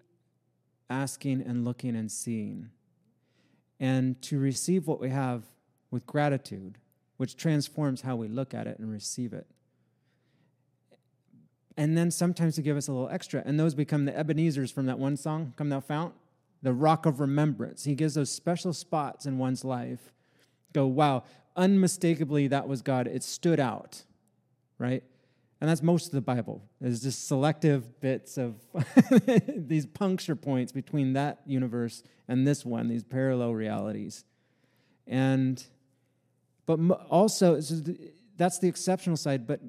asking 0.89 1.41
and 1.41 1.63
looking 1.63 1.95
and 1.95 2.11
seeing 2.11 2.69
and 3.79 4.19
to 4.23 4.39
receive 4.39 4.87
what 4.87 4.99
we 4.99 5.09
have 5.09 5.43
with 5.91 6.05
gratitude 6.07 6.77
which 7.17 7.35
transforms 7.37 8.01
how 8.01 8.15
we 8.15 8.27
look 8.27 8.53
at 8.53 8.67
it 8.67 8.79
and 8.79 8.91
receive 8.91 9.33
it. 9.33 9.47
And 11.77 11.97
then 11.97 12.09
sometimes 12.11 12.55
to 12.55 12.61
give 12.61 12.77
us 12.77 12.87
a 12.87 12.93
little 12.93 13.09
extra, 13.09 13.43
and 13.45 13.59
those 13.59 13.73
become 13.73 14.05
the 14.05 14.17
Ebenezers 14.17 14.71
from 14.71 14.85
that 14.85 14.97
one 14.97 15.17
song, 15.17 15.53
Come 15.57 15.69
Thou 15.69 15.81
Fount, 15.81 16.13
the 16.61 16.73
rock 16.73 17.05
of 17.05 17.19
remembrance. 17.19 17.83
He 17.83 17.95
gives 17.95 18.13
those 18.13 18.31
special 18.31 18.73
spots 18.73 19.25
in 19.25 19.37
one's 19.37 19.65
life. 19.65 20.11
Go, 20.73 20.87
wow, 20.87 21.23
unmistakably 21.55 22.47
that 22.47 22.67
was 22.67 22.81
God. 22.81 23.07
It 23.07 23.23
stood 23.23 23.59
out, 23.59 24.03
right? 24.79 25.03
And 25.61 25.69
that's 25.69 25.83
most 25.83 26.07
of 26.07 26.11
the 26.11 26.21
Bible. 26.21 26.61
Is 26.81 27.01
just 27.01 27.27
selective 27.27 27.99
bits 28.01 28.37
of 28.37 28.55
these 29.57 29.85
puncture 29.85 30.35
points 30.35 30.71
between 30.71 31.13
that 31.13 31.41
universe 31.45 32.03
and 32.27 32.47
this 32.47 32.65
one, 32.65 32.87
these 32.87 33.03
parallel 33.03 33.53
realities. 33.53 34.25
And 35.07 35.63
but 36.65 36.79
also 37.09 37.59
that's 38.37 38.59
the 38.59 38.67
exceptional 38.67 39.17
side, 39.17 39.47
but 39.47 39.61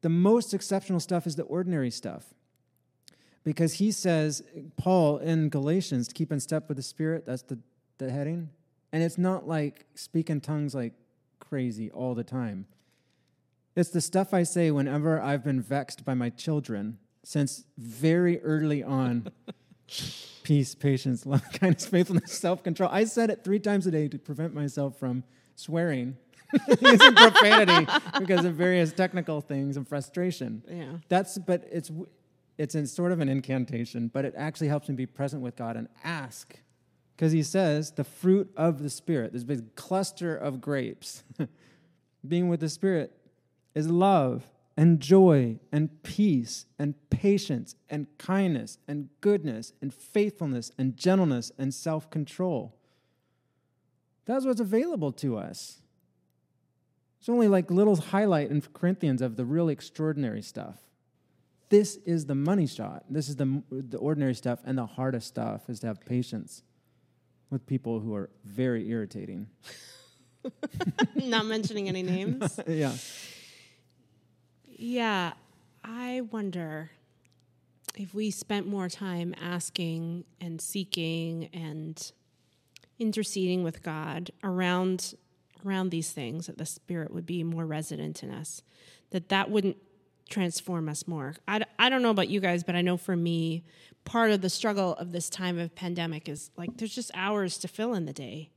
the 0.00 0.08
most 0.08 0.54
exceptional 0.54 1.00
stuff 1.00 1.26
is 1.26 1.36
the 1.36 1.42
ordinary 1.44 1.90
stuff. 1.90 2.34
Because 3.44 3.74
he 3.74 3.92
says, 3.92 4.42
Paul 4.76 5.18
in 5.18 5.48
Galatians, 5.48 6.08
to 6.08 6.14
keep 6.14 6.32
in 6.32 6.40
step 6.40 6.68
with 6.68 6.76
the 6.76 6.82
Spirit, 6.82 7.24
that's 7.24 7.42
the, 7.42 7.58
the 7.98 8.10
heading. 8.10 8.50
And 8.92 9.02
it's 9.02 9.18
not 9.18 9.48
like 9.48 9.86
speaking 9.94 10.40
tongues 10.40 10.74
like 10.74 10.92
crazy 11.40 11.90
all 11.90 12.14
the 12.14 12.24
time. 12.24 12.66
It's 13.74 13.90
the 13.90 14.00
stuff 14.00 14.34
I 14.34 14.42
say 14.42 14.70
whenever 14.70 15.20
I've 15.20 15.44
been 15.44 15.62
vexed 15.62 16.04
by 16.04 16.14
my 16.14 16.30
children 16.30 16.98
since 17.22 17.64
very 17.76 18.40
early 18.42 18.82
on. 18.82 19.30
Peace, 20.42 20.74
patience, 20.74 21.26
love, 21.26 21.42
kindness, 21.52 21.86
faithfulness, 21.86 22.32
self 22.32 22.62
control. 22.62 22.90
I 22.92 23.04
said 23.04 23.30
it 23.30 23.44
three 23.44 23.58
times 23.58 23.86
a 23.86 23.90
day 23.90 24.08
to 24.08 24.18
prevent 24.18 24.54
myself 24.54 24.98
from 24.98 25.24
swearing, 25.58 26.16
using 26.80 27.14
profanity 27.14 27.90
because 28.18 28.44
of 28.44 28.54
various 28.54 28.92
technical 28.92 29.40
things 29.40 29.76
and 29.76 29.86
frustration. 29.86 30.62
Yeah. 30.68 30.92
That's, 31.08 31.36
but 31.38 31.66
it's, 31.70 31.90
it's 32.56 32.74
in 32.74 32.86
sort 32.86 33.12
of 33.12 33.20
an 33.20 33.28
incantation, 33.28 34.08
but 34.08 34.24
it 34.24 34.34
actually 34.36 34.68
helps 34.68 34.88
me 34.88 34.94
be 34.94 35.06
present 35.06 35.42
with 35.42 35.56
God 35.56 35.76
and 35.76 35.88
ask. 36.04 36.54
Because 37.16 37.32
he 37.32 37.42
says 37.42 37.92
the 37.92 38.04
fruit 38.04 38.50
of 38.56 38.82
the 38.82 38.90
Spirit, 38.90 39.32
this 39.32 39.44
big 39.44 39.74
cluster 39.74 40.36
of 40.36 40.60
grapes, 40.60 41.24
being 42.28 42.48
with 42.48 42.60
the 42.60 42.68
Spirit 42.68 43.12
is 43.74 43.90
love 43.90 44.44
and 44.76 45.00
joy 45.00 45.58
and 45.72 46.02
peace 46.04 46.66
and 46.78 46.94
patience 47.10 47.74
and 47.90 48.06
kindness 48.18 48.78
and 48.86 49.08
goodness 49.20 49.72
and 49.82 49.92
faithfulness 49.92 50.70
and 50.78 50.96
gentleness 50.96 51.50
and 51.58 51.74
self 51.74 52.08
control. 52.10 52.77
That's 54.28 54.44
what's 54.44 54.60
available 54.60 55.10
to 55.12 55.38
us. 55.38 55.80
It's 57.18 57.30
only 57.30 57.48
like 57.48 57.70
little 57.70 57.96
highlight 57.96 58.50
in 58.50 58.60
Corinthians 58.60 59.22
of 59.22 59.36
the 59.36 59.44
really 59.46 59.72
extraordinary 59.72 60.42
stuff. 60.42 60.76
This 61.70 61.96
is 62.04 62.26
the 62.26 62.34
money 62.34 62.66
shot. 62.66 63.04
This 63.08 63.30
is 63.30 63.36
the, 63.36 63.62
the 63.70 63.96
ordinary 63.96 64.34
stuff, 64.34 64.60
and 64.66 64.76
the 64.76 64.84
hardest 64.84 65.28
stuff 65.28 65.70
is 65.70 65.80
to 65.80 65.86
have 65.86 66.04
patience 66.04 66.62
with 67.48 67.66
people 67.66 68.00
who 68.00 68.14
are 68.14 68.28
very 68.44 68.88
irritating. 68.90 69.48
Not 71.14 71.46
mentioning 71.46 71.88
any 71.88 72.02
names. 72.02 72.60
yeah. 72.66 72.92
Yeah, 74.66 75.32
I 75.82 76.20
wonder 76.30 76.90
if 77.96 78.12
we 78.12 78.30
spent 78.30 78.66
more 78.66 78.90
time 78.90 79.34
asking 79.40 80.24
and 80.38 80.60
seeking 80.60 81.48
and 81.54 82.12
interceding 82.98 83.62
with 83.62 83.82
God 83.82 84.30
around 84.42 85.14
around 85.66 85.90
these 85.90 86.12
things 86.12 86.46
that 86.46 86.56
the 86.56 86.64
spirit 86.64 87.12
would 87.12 87.26
be 87.26 87.42
more 87.42 87.66
resident 87.66 88.22
in 88.22 88.30
us 88.30 88.62
that 89.10 89.28
that 89.28 89.50
wouldn't 89.50 89.76
transform 90.30 90.88
us 90.88 91.08
more. 91.08 91.34
I, 91.48 91.62
I 91.80 91.88
don't 91.88 92.00
know 92.00 92.10
about 92.10 92.28
you 92.28 92.38
guys 92.38 92.62
but 92.62 92.76
i 92.76 92.80
know 92.80 92.96
for 92.96 93.16
me 93.16 93.64
part 94.04 94.30
of 94.30 94.40
the 94.40 94.50
struggle 94.50 94.94
of 94.94 95.10
this 95.10 95.28
time 95.28 95.58
of 95.58 95.74
pandemic 95.74 96.28
is 96.28 96.50
like 96.56 96.76
there's 96.76 96.94
just 96.94 97.10
hours 97.12 97.58
to 97.58 97.68
fill 97.68 97.94
in 97.94 98.04
the 98.06 98.12
day 98.12 98.50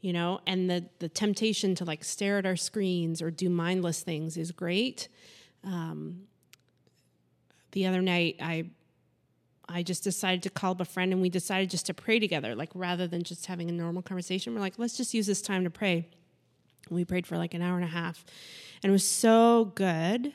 you 0.00 0.12
know? 0.12 0.40
And 0.46 0.70
the 0.70 0.84
the 0.98 1.08
temptation 1.08 1.74
to 1.76 1.84
like 1.84 2.04
stare 2.04 2.38
at 2.38 2.46
our 2.46 2.56
screens 2.56 3.20
or 3.20 3.30
do 3.30 3.48
mindless 3.48 4.02
things 4.02 4.36
is 4.36 4.52
great. 4.52 5.08
Um, 5.64 6.22
the 7.72 7.86
other 7.86 8.00
night, 8.00 8.36
I 8.40 8.70
I 9.68 9.82
just 9.82 10.02
decided 10.02 10.42
to 10.44 10.50
call 10.50 10.72
up 10.72 10.80
a 10.80 10.84
friend 10.84 11.12
and 11.12 11.20
we 11.20 11.28
decided 11.28 11.70
just 11.70 11.86
to 11.86 11.94
pray 11.94 12.18
together, 12.18 12.54
like 12.54 12.70
rather 12.74 13.06
than 13.06 13.22
just 13.22 13.46
having 13.46 13.68
a 13.68 13.72
normal 13.72 14.02
conversation. 14.02 14.54
We're 14.54 14.60
like, 14.60 14.78
let's 14.78 14.96
just 14.96 15.12
use 15.12 15.26
this 15.26 15.42
time 15.42 15.64
to 15.64 15.70
pray. 15.70 16.06
we 16.90 17.04
prayed 17.04 17.26
for 17.26 17.36
like 17.36 17.54
an 17.54 17.60
hour 17.60 17.76
and 17.76 17.84
a 17.84 17.88
half. 17.88 18.24
And 18.82 18.90
it 18.90 18.92
was 18.92 19.06
so 19.06 19.72
good 19.74 20.32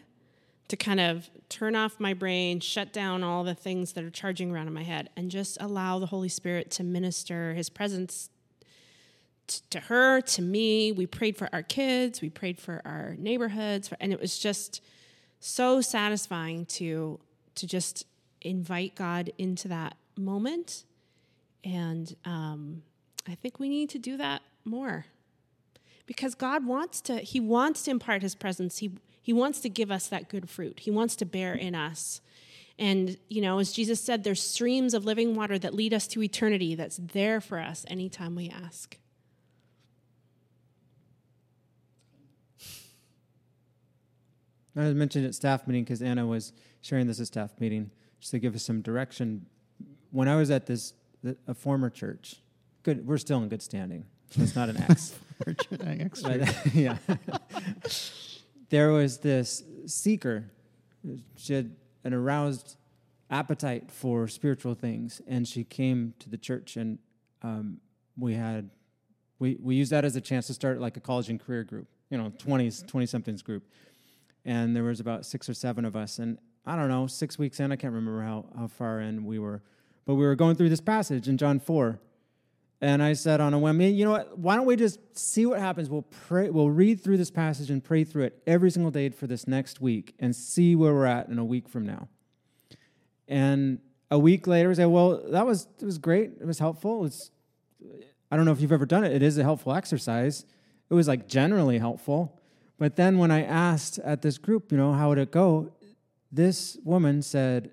to 0.67 0.77
kind 0.77 0.99
of 0.99 1.29
turn 1.49 1.75
off 1.75 1.99
my 1.99 2.13
brain, 2.13 2.59
shut 2.59 2.93
down 2.93 3.23
all 3.23 3.43
the 3.43 3.55
things 3.55 3.93
that 3.93 4.03
are 4.03 4.09
charging 4.09 4.51
around 4.51 4.67
in 4.67 4.73
my 4.73 4.83
head, 4.83 5.09
and 5.17 5.29
just 5.29 5.57
allow 5.59 5.99
the 5.99 6.05
Holy 6.05 6.29
Spirit 6.29 6.71
to 6.71 6.83
minister 6.83 7.53
his 7.53 7.69
presence 7.69 8.29
to 9.69 9.79
her, 9.81 10.21
to 10.21 10.41
me. 10.41 10.91
We 10.91 11.05
prayed 11.05 11.37
for 11.37 11.49
our 11.51 11.63
kids, 11.63 12.21
we 12.21 12.29
prayed 12.29 12.59
for 12.59 12.81
our 12.85 13.15
neighborhoods, 13.17 13.91
and 13.99 14.13
it 14.13 14.19
was 14.19 14.39
just 14.39 14.81
so 15.39 15.81
satisfying 15.81 16.65
to 16.65 17.19
to 17.55 17.67
just 17.67 18.05
invite 18.43 18.95
God 18.95 19.31
into 19.37 19.67
that 19.69 19.95
moment. 20.17 20.83
And 21.63 22.15
um, 22.25 22.83
I 23.27 23.35
think 23.35 23.59
we 23.59 23.69
need 23.69 23.89
to 23.91 23.99
do 23.99 24.17
that 24.17 24.41
more 24.65 25.05
because 26.05 26.35
God 26.35 26.65
wants 26.65 27.01
to, 27.01 27.17
He 27.17 27.39
wants 27.39 27.83
to 27.83 27.91
impart 27.91 28.21
His 28.21 28.35
presence. 28.35 28.79
He, 28.79 28.91
he 29.21 29.33
wants 29.33 29.59
to 29.61 29.69
give 29.69 29.91
us 29.91 30.07
that 30.07 30.29
good 30.29 30.49
fruit, 30.49 30.81
He 30.81 30.91
wants 30.91 31.15
to 31.17 31.25
bear 31.25 31.53
in 31.53 31.75
us. 31.75 32.21
And, 32.79 33.17
you 33.29 33.39
know, 33.39 33.59
as 33.59 33.71
Jesus 33.71 34.01
said, 34.01 34.23
there's 34.23 34.41
streams 34.41 34.95
of 34.95 35.05
living 35.05 35.35
water 35.35 35.59
that 35.59 35.75
lead 35.75 35.93
us 35.93 36.07
to 36.07 36.23
eternity 36.23 36.73
that's 36.73 36.97
there 36.97 37.39
for 37.39 37.59
us 37.59 37.85
anytime 37.87 38.35
we 38.35 38.49
ask. 38.49 38.97
I 44.75 44.91
mentioned 44.93 45.27
at 45.27 45.35
staff 45.35 45.67
meeting 45.67 45.83
because 45.83 46.01
Anna 46.01 46.25
was 46.25 46.51
sharing 46.81 47.05
this 47.05 47.19
at 47.19 47.27
staff 47.27 47.51
meeting 47.59 47.91
just 48.23 48.31
to 48.31 48.39
give 48.39 48.55
us 48.55 48.63
some 48.63 48.81
direction. 48.81 49.45
When 50.11 50.29
I 50.29 50.37
was 50.37 50.49
at 50.49 50.65
this 50.65 50.93
a 51.45 51.53
former 51.53 51.89
church, 51.89 52.37
good, 52.81 53.05
we're 53.05 53.17
still 53.17 53.43
in 53.43 53.49
good 53.49 53.61
standing. 53.61 54.05
It's 54.35 54.55
not 54.55 54.69
an 54.69 54.77
X. 54.77 55.13
but, 55.45 55.67
yeah. 56.73 56.97
there 58.69 58.91
was 58.91 59.17
this 59.17 59.63
seeker. 59.87 60.45
She 61.35 61.53
had 61.53 61.75
an 62.05 62.13
aroused 62.13 62.77
appetite 63.29 63.91
for 63.91 64.29
spiritual 64.29 64.73
things, 64.73 65.21
and 65.27 65.45
she 65.45 65.65
came 65.65 66.13
to 66.19 66.29
the 66.29 66.37
church, 66.37 66.77
and 66.77 66.99
um, 67.41 67.81
we 68.17 68.35
had 68.35 68.69
we 69.37 69.57
we 69.61 69.75
used 69.75 69.91
that 69.91 70.05
as 70.05 70.15
a 70.15 70.21
chance 70.21 70.47
to 70.47 70.53
start 70.53 70.79
like 70.79 70.95
a 70.95 71.01
college 71.01 71.29
and 71.29 71.41
career 71.41 71.65
group, 71.65 71.89
you 72.09 72.17
know, 72.17 72.31
twenties, 72.37 72.85
twenty 72.87 73.05
somethings 73.05 73.41
group 73.41 73.65
and 74.45 74.75
there 74.75 74.83
was 74.83 74.99
about 74.99 75.25
six 75.25 75.47
or 75.47 75.53
seven 75.53 75.85
of 75.85 75.95
us. 75.95 76.19
And 76.19 76.37
I 76.65 76.75
don't 76.75 76.87
know, 76.87 77.07
six 77.07 77.37
weeks 77.37 77.59
in, 77.59 77.71
I 77.71 77.75
can't 77.75 77.93
remember 77.93 78.21
how, 78.21 78.45
how 78.57 78.67
far 78.67 79.01
in 79.01 79.25
we 79.25 79.39
were, 79.39 79.61
but 80.05 80.15
we 80.15 80.25
were 80.25 80.35
going 80.35 80.55
through 80.55 80.69
this 80.69 80.81
passage 80.81 81.27
in 81.27 81.37
John 81.37 81.59
4. 81.59 81.99
And 82.79 83.01
I 83.01 83.13
said 83.13 83.39
on 83.39 83.53
a 83.53 83.59
whim, 83.59 83.79
you 83.79 84.03
know 84.03 84.11
what? 84.11 84.37
Why 84.37 84.57
don't 84.57 84.65
we 84.65 84.75
just 84.75 84.99
see 85.17 85.45
what 85.45 85.59
happens? 85.59 85.89
We'll 85.89 86.01
pray. 86.01 86.49
We'll 86.49 86.69
read 86.69 87.01
through 87.01 87.15
this 87.15 87.31
passage 87.31 87.69
and 87.69 87.81
pray 87.81 88.03
through 88.03 88.23
it 88.23 88.43
every 88.45 88.69
single 88.71 88.91
day 88.91 89.07
for 89.09 89.25
this 89.25 89.47
next 89.47 89.79
week, 89.79 90.13
and 90.19 90.35
see 90.35 90.75
where 90.75 90.93
we're 90.93 91.05
at 91.05 91.29
in 91.29 91.39
a 91.39 91.45
week 91.45 91.69
from 91.69 91.85
now. 91.85 92.09
And 93.29 93.79
a 94.11 94.19
week 94.19 94.47
later, 94.47 94.67
we 94.67 94.75
say, 94.75 94.85
"Well, 94.85 95.23
that 95.31 95.45
was 95.45 95.69
it 95.79 95.85
was 95.85 95.97
great. 95.97 96.31
It 96.41 96.45
was 96.45 96.59
helpful. 96.59 97.05
It's 97.05 97.31
I 98.29 98.35
don't 98.35 98.43
know 98.43 98.51
if 98.51 98.59
you've 98.59 98.73
ever 98.73 98.85
done 98.85 99.05
it. 99.05 99.13
It 99.13 99.21
is 99.21 99.37
a 99.37 99.43
helpful 99.43 99.73
exercise. 99.73 100.43
It 100.89 100.93
was 100.93 101.07
like 101.07 101.25
generally 101.25 101.77
helpful. 101.77 102.37
But 102.77 102.97
then 102.97 103.17
when 103.17 103.31
I 103.31 103.43
asked 103.43 103.99
at 103.99 104.23
this 104.23 104.37
group, 104.37 104.73
you 104.73 104.77
know, 104.77 104.91
how 104.91 105.07
would 105.07 105.19
it 105.19 105.31
go? 105.31 105.71
This 106.33 106.77
woman 106.83 107.21
said, 107.21 107.69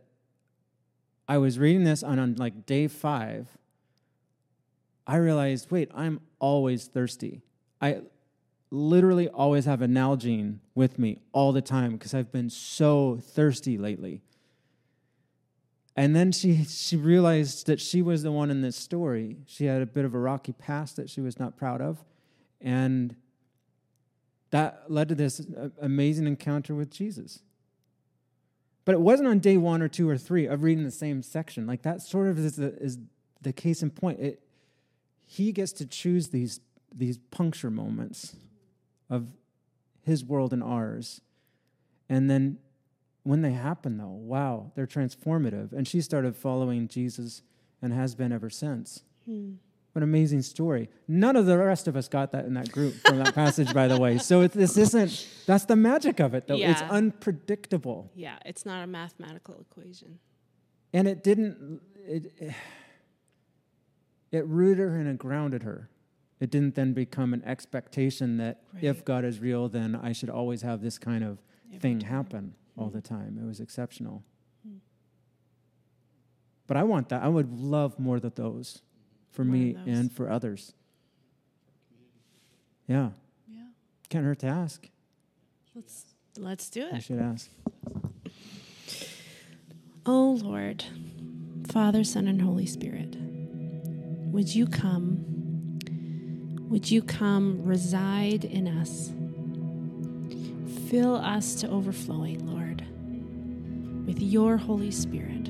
I 1.27 1.39
was 1.39 1.59
reading 1.59 1.85
this 1.85 2.03
on, 2.03 2.19
on 2.19 2.35
like 2.35 2.67
day 2.67 2.89
five. 2.89 3.49
I 5.07 5.17
realized, 5.17 5.71
wait, 5.71 5.91
I'm 5.95 6.21
always 6.39 6.85
thirsty. 6.85 7.41
I 7.81 8.03
literally 8.71 9.29
always 9.29 9.65
have 9.65 9.81
a 9.81 9.87
Nalgene 9.87 10.59
with 10.75 10.99
me 10.99 11.23
all 11.33 11.53
the 11.53 11.63
time 11.63 11.93
because 11.93 12.13
I've 12.13 12.31
been 12.31 12.51
so 12.51 13.19
thirsty 13.23 13.79
lately. 13.79 14.21
And 15.97 16.15
then 16.15 16.31
she 16.31 16.65
she 16.65 16.97
realized 16.97 17.67
that 17.67 17.81
she 17.81 18.03
was 18.03 18.23
the 18.23 18.31
one 18.31 18.51
in 18.51 18.61
this 18.61 18.77
story. 18.77 19.39
She 19.47 19.65
had 19.65 19.81
a 19.81 19.87
bit 19.87 20.05
of 20.05 20.15
a 20.15 20.19
rocky 20.19 20.53
past 20.53 20.97
that 20.97 21.09
she 21.09 21.23
was 21.23 21.39
not 21.39 21.57
proud 21.57 21.81
of. 21.81 22.05
And 22.61 23.17
that 24.51 24.85
led 24.89 25.09
to 25.09 25.15
this 25.15 25.41
uh, 25.41 25.71
amazing 25.81 26.27
encounter 26.27 26.75
with 26.75 26.91
Jesus. 26.91 27.43
But 28.91 28.97
it 28.97 29.03
wasn't 29.03 29.29
on 29.29 29.39
day 29.39 29.57
one 29.57 29.83
or 29.83 29.89
two 29.89 30.09
or 30.09 30.19
three 30.19 30.47
of 30.47 30.65
reading 30.65 30.83
the 30.83 30.91
same 30.91 31.23
section. 31.23 31.65
Like 31.65 31.83
that 31.83 32.03
sort 32.03 32.27
of 32.27 32.41
is 32.41 32.57
the, 32.57 32.75
is 32.83 32.99
the 33.41 33.53
case 33.53 33.85
in 33.85 33.91
point. 33.91 34.19
It, 34.19 34.43
he 35.25 35.53
gets 35.53 35.71
to 35.75 35.87
choose 35.87 36.31
these, 36.31 36.59
these 36.93 37.17
puncture 37.31 37.71
moments 37.71 38.35
of 39.09 39.29
his 40.03 40.25
world 40.25 40.53
and 40.53 40.61
ours. 40.61 41.21
And 42.09 42.29
then 42.29 42.59
when 43.23 43.43
they 43.43 43.53
happen, 43.53 43.97
though, 43.97 44.09
wow, 44.09 44.73
they're 44.75 44.89
transformative. 44.89 45.73
And 45.73 45.87
she 45.87 46.01
started 46.01 46.35
following 46.35 46.89
Jesus 46.89 47.43
and 47.81 47.93
has 47.93 48.17
been 48.17 48.33
ever 48.33 48.51
since. 48.51 49.05
Hmm. 49.25 49.53
What 49.93 50.03
an 50.05 50.09
amazing 50.09 50.43
story. 50.43 50.89
None 51.09 51.35
of 51.35 51.47
the 51.47 51.59
rest 51.59 51.89
of 51.89 51.97
us 51.97 52.07
got 52.07 52.31
that 52.33 52.45
in 52.45 52.55
that 52.55 52.71
group 52.71 52.95
from 53.05 53.19
that 53.19 53.35
passage, 53.35 53.75
by 53.75 53.89
the 53.89 53.99
way. 53.99 54.19
So 54.19 54.43
it, 54.43 54.53
this 54.53 54.77
isn't, 54.77 55.27
that's 55.47 55.65
the 55.65 55.75
magic 55.75 56.21
of 56.21 56.33
it, 56.35 56.47
though. 56.47 56.55
It's 56.57 56.81
unpredictable. 56.83 58.11
Yeah, 58.15 58.39
it's 58.47 58.65
not 58.65 58.85
a 58.85 58.87
mathematical 58.87 59.59
equation. 59.61 60.21
And 60.93 61.09
it 61.09 61.25
didn't, 61.25 61.81
it, 61.97 62.33
it 64.31 64.47
rooted 64.47 64.79
her 64.79 64.97
and 64.97 65.09
it 65.09 65.19
grounded 65.19 65.65
her. 65.65 65.91
It 66.39 66.51
didn't 66.51 66.75
then 66.77 66.93
become 66.93 67.35
an 67.35 67.43
expectation 67.45 68.37
that 68.39 68.63
if 68.81 69.05
God 69.05 69.25
is 69.25 69.41
real, 69.41 69.69
then 69.69 69.95
I 69.97 70.13
should 70.13 70.31
always 70.31 70.63
have 70.63 70.81
this 70.83 70.99
kind 70.99 71.25
of 71.25 71.39
Every 71.69 71.79
thing 71.81 71.99
time. 71.99 72.09
happen 72.11 72.55
all 72.79 72.87
Hmm. 72.89 72.95
the 72.97 73.03
time. 73.03 73.39
It 73.43 73.47
was 73.47 73.59
exceptional. 73.61 74.23
Hmm. 74.67 74.77
But 76.69 76.77
I 76.77 76.85
want 76.85 77.09
that. 77.11 77.23
I 77.23 77.29
would 77.29 77.53
love 77.53 77.99
more 77.99 78.17
of 78.17 78.35
those 78.37 78.83
for 79.31 79.45
me 79.45 79.77
and 79.87 80.13
for 80.13 80.31
others. 80.31 80.73
Yeah. 82.87 83.11
Yeah. 83.49 83.63
Can't 84.09 84.25
hurt 84.25 84.41
to 84.41 84.47
ask. 84.49 84.89
Let's 85.75 86.05
let's 86.37 86.69
do 86.69 86.83
it. 86.87 86.95
I 86.95 86.99
should 86.99 87.21
ask. 87.21 87.49
Oh 90.07 90.39
Lord, 90.43 90.85
Father, 91.69 92.03
Son, 92.05 92.27
and 92.27 92.43
Holy 92.43 92.67
Spirit, 92.67 93.17
would 94.33 94.55
you 94.55 94.67
come? 94.67 95.25
Would 96.69 96.91
you 96.91 97.03
come 97.03 97.63
reside 97.65 98.45
in 98.45 98.67
us? 98.67 99.13
Fill 100.89 101.17
us 101.17 101.55
to 101.57 101.69
overflowing, 101.69 102.47
Lord, 102.47 102.85
with 104.07 104.21
your 104.21 104.57
Holy 104.57 104.91
Spirit. 104.91 105.50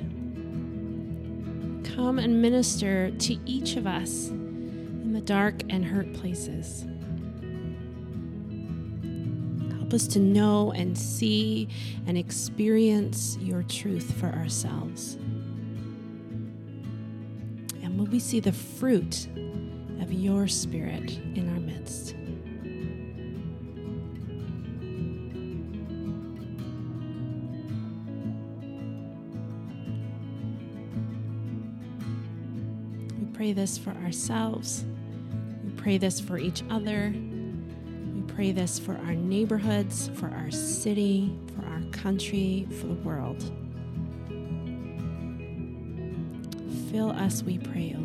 Come 1.94 2.18
and 2.18 2.40
minister 2.40 3.10
to 3.10 3.36
each 3.46 3.76
of 3.76 3.86
us 3.86 4.28
in 4.28 5.12
the 5.12 5.20
dark 5.20 5.62
and 5.70 5.84
hurt 5.84 6.12
places. 6.14 6.86
Help 9.78 9.92
us 9.92 10.06
to 10.08 10.20
know 10.20 10.70
and 10.72 10.96
see 10.96 11.68
and 12.06 12.16
experience 12.16 13.36
your 13.40 13.64
truth 13.64 14.12
for 14.20 14.28
ourselves. 14.28 15.14
And 17.82 17.98
will 17.98 18.06
we 18.06 18.20
see 18.20 18.38
the 18.38 18.52
fruit 18.52 19.26
of 20.00 20.12
your 20.12 20.46
spirit 20.46 21.18
in 21.34 21.49
pray 33.50 33.62
this 33.62 33.78
for 33.78 33.90
ourselves. 34.04 34.84
We 35.64 35.72
pray 35.72 35.98
this 35.98 36.20
for 36.20 36.38
each 36.38 36.62
other. 36.70 37.12
We 38.14 38.22
pray 38.32 38.52
this 38.52 38.78
for 38.78 38.92
our 38.98 39.14
neighborhoods, 39.14 40.08
for 40.14 40.28
our 40.28 40.52
city, 40.52 41.36
for 41.56 41.66
our 41.66 41.82
country, 41.90 42.68
for 42.78 42.86
the 42.86 42.94
world. 42.94 43.42
Fill 46.92 47.10
us, 47.10 47.42
we 47.42 47.58
pray, 47.58 47.96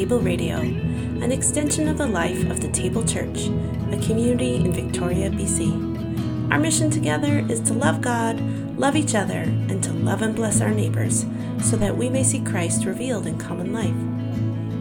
Table 0.00 0.20
Radio, 0.20 0.56
an 0.56 1.30
extension 1.30 1.86
of 1.86 1.98
the 1.98 2.06
life 2.06 2.48
of 2.48 2.62
the 2.62 2.68
Table 2.68 3.04
Church, 3.04 3.48
a 3.92 4.00
community 4.02 4.54
in 4.54 4.72
Victoria, 4.72 5.28
BC. 5.28 6.50
Our 6.50 6.58
mission 6.58 6.88
together 6.88 7.44
is 7.50 7.60
to 7.60 7.74
love 7.74 8.00
God, 8.00 8.40
love 8.78 8.96
each 8.96 9.14
other, 9.14 9.40
and 9.40 9.84
to 9.84 9.92
love 9.92 10.22
and 10.22 10.34
bless 10.34 10.62
our 10.62 10.70
neighbors 10.70 11.26
so 11.62 11.76
that 11.76 11.94
we 11.94 12.08
may 12.08 12.24
see 12.24 12.40
Christ 12.40 12.86
revealed 12.86 13.26
in 13.26 13.36
common 13.36 13.74
life. 13.74 13.92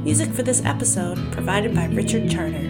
Music 0.05 0.31
for 0.31 0.43
this 0.43 0.63
episode 0.63 1.17
provided 1.33 1.75
by 1.75 1.87
Richard 1.87 2.31
Charter. 2.31 2.63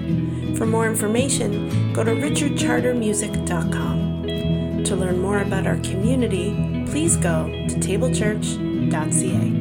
For 0.57 0.65
more 0.65 0.87
information, 0.87 1.93
go 1.93 2.03
to 2.03 2.13
richardchartermusic.com. 2.13 4.83
To 4.85 4.95
learn 4.95 5.21
more 5.21 5.41
about 5.41 5.67
our 5.67 5.77
community, 5.77 6.55
please 6.89 7.15
go 7.15 7.45
to 7.45 7.75
tablechurch.ca. 7.75 9.58